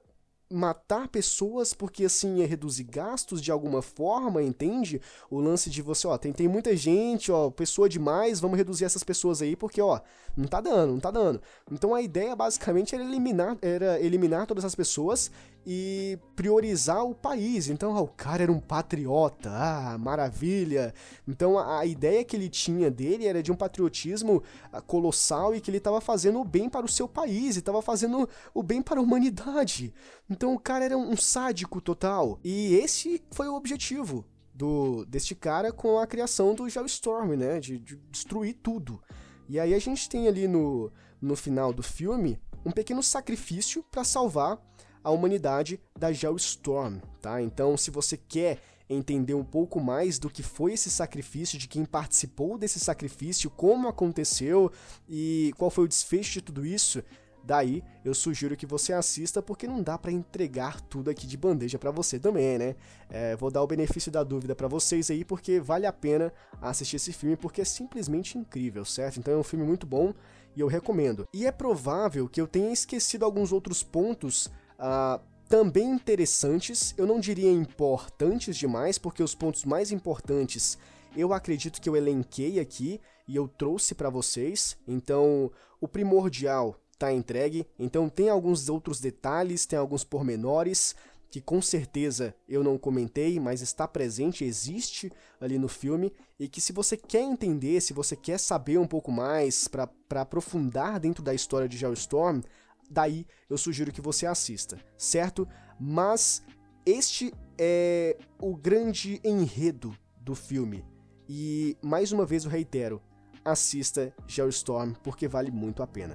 matar 0.55 1.09
pessoas 1.09 1.75
porque 1.75 2.05
assim 2.05 2.39
ia 2.39 2.47
reduzir 2.47 2.85
gastos 2.85 3.43
de 3.43 3.51
alguma 3.51 3.83
forma, 3.83 4.43
entende? 4.43 5.01
O 5.31 5.41
lance 5.41 5.69
de 5.69 5.83
você, 5.83 6.07
ó, 6.07 6.17
tem, 6.17 6.33
tem 6.33 6.47
muita 6.47 6.77
gente, 6.77 7.33
ó, 7.33 7.51
pessoa 7.51 7.89
demais, 7.89 8.41
vamos 8.41 8.57
reduzir 8.57 8.85
essas 8.85 9.03
pessoas 9.03 9.43
aí 9.43 9.57
porque, 9.57 9.81
ó, 9.81 10.01
não 10.37 10.47
tá 10.47 10.61
dando, 10.61 10.93
não 10.93 11.01
tá 11.01 11.11
dando. 11.11 11.43
Então 11.71 11.95
a 11.95 12.01
ideia 12.01 12.35
basicamente 12.37 12.95
era 12.95 13.05
eliminar, 13.05 13.59
era 13.61 14.01
eliminar 14.01 14.47
todas 14.47 14.65
as 14.65 14.75
pessoas 14.75 15.31
e 15.67 16.19
priorizar 16.37 17.05
o 17.05 17.15
país. 17.15 17.69
Então, 17.69 17.97
o 17.97 18.09
cara 18.09 18.43
era 18.43 18.53
um 18.53 18.61
patriota, 18.61 19.51
ah, 19.51 19.99
maravilha. 19.99 20.93
Então, 21.27 21.59
a, 21.59 21.81
a, 21.81 21.87
ideia 21.87 22.25
que 22.25 22.37
ele 22.37 22.49
tinha 22.49 22.91
dele 22.91 23.27
era 23.27 23.43
de 23.43 23.51
um 23.51 23.57
patriotismo 23.57 24.43
ah, 24.73 24.81
colossal 24.81 25.55
e 25.55 25.61
que 25.61 25.71
ele 25.71 25.79
estava 25.79 26.01
fazendo 26.01 26.41
o 26.41 26.45
bem 26.45 26.69
para 26.69 26.85
o 26.87 26.89
seu 26.89 27.09
país, 27.09 27.57
estava 27.57 27.81
fazendo 27.81 28.29
o 28.53 28.63
bem 28.63 28.83
para 28.83 29.01
a 29.01 29.03
humanidade. 29.03 29.95
Então, 30.29 30.55
o 30.55 30.59
cara 30.59 30.85
era 30.85 30.97
um 30.97 31.17
sádico 31.17 31.81
total. 31.81 32.39
E 32.45 32.75
esse 32.75 33.23
foi 33.31 33.49
o 33.49 33.55
objetivo 33.55 34.25
do 34.55 35.05
deste 35.07 35.35
cara 35.35 35.73
com 35.73 35.99
a 35.99 36.07
criação 36.07 36.55
do 36.55 36.69
Geostorm, 36.69 37.35
né, 37.35 37.59
de, 37.59 37.79
de 37.79 37.97
destruir 38.11 38.55
tudo. 38.63 39.03
E 39.49 39.59
aí 39.59 39.75
a 39.75 39.79
gente 39.79 40.09
tem 40.09 40.29
ali 40.29 40.47
no, 40.47 40.93
no 41.21 41.35
final 41.35 41.73
do 41.73 41.83
filme 41.83 42.39
um 42.65 42.71
pequeno 42.71 43.03
sacrifício 43.03 43.85
para 43.91 44.05
salvar 44.05 44.59
a 45.05 45.11
humanidade 45.11 45.79
da 45.97 46.11
Geostorm, 46.11 46.97
tá? 47.21 47.41
Então, 47.43 47.77
se 47.77 47.91
você 47.91 48.17
quer 48.17 48.59
entender 48.89 49.35
um 49.35 49.45
pouco 49.45 49.81
mais 49.81 50.19
do 50.19 50.31
que 50.31 50.43
foi 50.43 50.73
esse 50.73 50.91
sacrifício, 50.91 51.59
de 51.59 51.69
quem 51.69 51.85
participou 51.85 52.59
desse 52.59 52.81
sacrifício, 52.81 53.51
como 53.51 53.89
aconteceu 53.89 54.73
e 55.09 55.53
qual 55.57 55.71
foi 55.71 55.85
o 55.85 55.89
desfecho 55.89 56.33
de 56.33 56.43
tudo 56.43 56.67
isso, 56.67 57.03
daí 57.43 57.83
eu 58.05 58.15
sugiro 58.15 58.57
que 58.57 58.67
você 58.67 58.93
assista 58.93 59.43
porque 59.43 59.67
não 59.67 59.83
dá 59.83 59.99
para 59.99 60.13
entregar 60.13 60.81
tudo 60.83 61.11
aqui 61.11 61.27
de 61.27 61.37
bandeja 61.37 61.79
para 61.79 61.91
você 61.91 62.19
também, 62.19 62.59
né? 62.59 62.77
É, 63.11 63.37
vou 63.37 63.51
dar 63.51 63.63
o 63.63 63.67
benefício 63.67 64.11
da 64.11 64.23
dúvida 64.23 64.55
para 64.55 64.69
vocês 64.69 65.11
aí 65.11 65.25
porque 65.25 65.61
vale 65.61 65.87
a 65.87 65.93
pena 65.93 66.33
assistir 66.61 66.97
esse 66.97 67.13
filme 67.13 67.37
porque 67.37 67.61
é 67.61 67.65
simplesmente 67.65 68.39
incrível, 68.39 68.85
certo? 68.85 69.19
Então 69.19 69.35
é 69.35 69.37
um 69.37 69.45
filme 69.45 69.65
muito 69.65 69.87
bom 69.87 70.13
e 70.57 70.61
eu 70.61 70.67
recomendo. 70.67 71.27
E 71.33 71.47
é 71.47 71.53
provável 71.53 72.29
que 72.29 72.41
eu 72.41 72.47
tenha 72.47 72.73
esquecido 72.73 73.25
alguns 73.25 73.53
outros 73.53 73.83
pontos 73.83 74.51
uh, 74.79 75.23
também 75.49 75.91
interessantes, 75.91 76.95
eu 76.97 77.07
não 77.07 77.21
diria 77.21 77.51
importantes 77.51 78.57
demais, 78.57 78.99
porque 78.99 79.23
os 79.23 79.35
pontos 79.35 79.65
mais 79.65 79.93
importantes 79.93 80.79
eu 81.17 81.33
acredito 81.33 81.81
que 81.81 81.89
eu 81.89 81.97
elenquei 81.97 82.59
aqui 82.59 83.01
e 83.27 83.37
eu 83.37 83.47
trouxe 83.47 83.95
para 83.95 84.11
vocês. 84.11 84.77
Então, 84.87 85.51
o 85.81 85.87
primordial 85.87 86.77
está 86.93 87.13
entregue. 87.13 87.67
Então, 87.79 88.09
tem 88.09 88.29
alguns 88.29 88.69
outros 88.69 89.01
detalhes, 89.01 89.67
tem 89.67 89.79
alguns 89.79 90.03
pormenores 90.03 90.95
que 91.31 91.41
com 91.41 91.61
certeza 91.61 92.33
eu 92.49 92.63
não 92.63 92.79
comentei, 92.79 93.41
mas 93.41 93.61
está 93.61 93.89
presente, 93.89 94.45
existe 94.45 95.11
ali 95.41 95.59
no 95.59 95.67
filme 95.67 96.13
e 96.39 96.49
que 96.49 96.61
se 96.61 96.73
você 96.73 96.97
quer 96.97 97.23
entender, 97.23 97.81
se 97.81 97.93
você 97.93 98.15
quer 98.15 98.39
saber 98.39 98.79
um 98.79 98.87
pouco 98.87 99.11
mais 99.11 99.67
para 99.67 99.91
aprofundar 100.21 101.01
dentro 101.01 101.25
da 101.25 101.35
história 101.35 101.69
de 101.69 101.77
Geostorm, 101.77 102.41
daí 102.91 103.27
eu 103.49 103.59
sugiro 103.59 103.93
que 103.93 104.01
você 104.01 104.27
assista, 104.27 104.79
certo? 104.97 105.47
Mas 105.79 106.43
este 106.87 107.33
é 107.59 108.17
o 108.41 108.57
grande 108.57 109.21
enredo 109.25 109.97
do 110.21 110.35
filme. 110.35 110.85
E 111.29 111.77
mais 111.83 112.13
uma 112.13 112.27
vez 112.27 112.45
eu 112.45 112.51
reitero, 112.51 113.03
assista 113.45 114.15
Geostorm 114.27 114.93
porque 115.03 115.29
vale 115.29 115.51
muito 115.51 115.83
a 115.83 115.87
pena. 115.87 116.15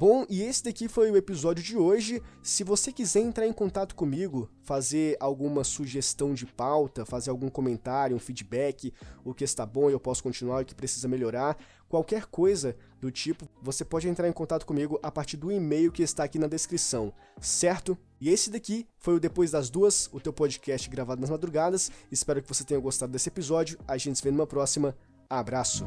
Bom, 0.00 0.24
e 0.30 0.40
esse 0.40 0.64
daqui 0.64 0.88
foi 0.88 1.10
o 1.10 1.16
episódio 1.18 1.62
de 1.62 1.76
hoje. 1.76 2.22
Se 2.42 2.64
você 2.64 2.90
quiser 2.90 3.20
entrar 3.20 3.46
em 3.46 3.52
contato 3.52 3.94
comigo, 3.94 4.48
fazer 4.62 5.14
alguma 5.20 5.62
sugestão 5.62 6.32
de 6.32 6.46
pauta, 6.46 7.04
fazer 7.04 7.28
algum 7.28 7.50
comentário, 7.50 8.16
um 8.16 8.18
feedback, 8.18 8.94
o 9.22 9.34
que 9.34 9.44
está 9.44 9.66
bom 9.66 9.90
e 9.90 9.92
eu 9.92 10.00
posso 10.00 10.22
continuar, 10.22 10.62
o 10.62 10.64
que 10.64 10.74
precisa 10.74 11.06
melhorar, 11.06 11.54
qualquer 11.86 12.24
coisa 12.24 12.74
do 12.98 13.10
tipo, 13.10 13.46
você 13.60 13.84
pode 13.84 14.08
entrar 14.08 14.26
em 14.26 14.32
contato 14.32 14.64
comigo 14.64 14.98
a 15.02 15.10
partir 15.10 15.36
do 15.36 15.52
e-mail 15.52 15.92
que 15.92 16.02
está 16.02 16.24
aqui 16.24 16.38
na 16.38 16.46
descrição, 16.46 17.12
certo? 17.38 17.94
E 18.18 18.30
esse 18.30 18.48
daqui 18.48 18.86
foi 18.96 19.16
o 19.16 19.20
Depois 19.20 19.50
das 19.50 19.68
Duas, 19.68 20.08
o 20.14 20.18
teu 20.18 20.32
podcast 20.32 20.88
gravado 20.88 21.20
nas 21.20 21.28
madrugadas. 21.28 21.90
Espero 22.10 22.40
que 22.40 22.48
você 22.48 22.64
tenha 22.64 22.80
gostado 22.80 23.12
desse 23.12 23.28
episódio. 23.28 23.78
A 23.86 23.98
gente 23.98 24.16
se 24.16 24.24
vê 24.24 24.30
numa 24.30 24.46
próxima. 24.46 24.96
Abraço! 25.28 25.84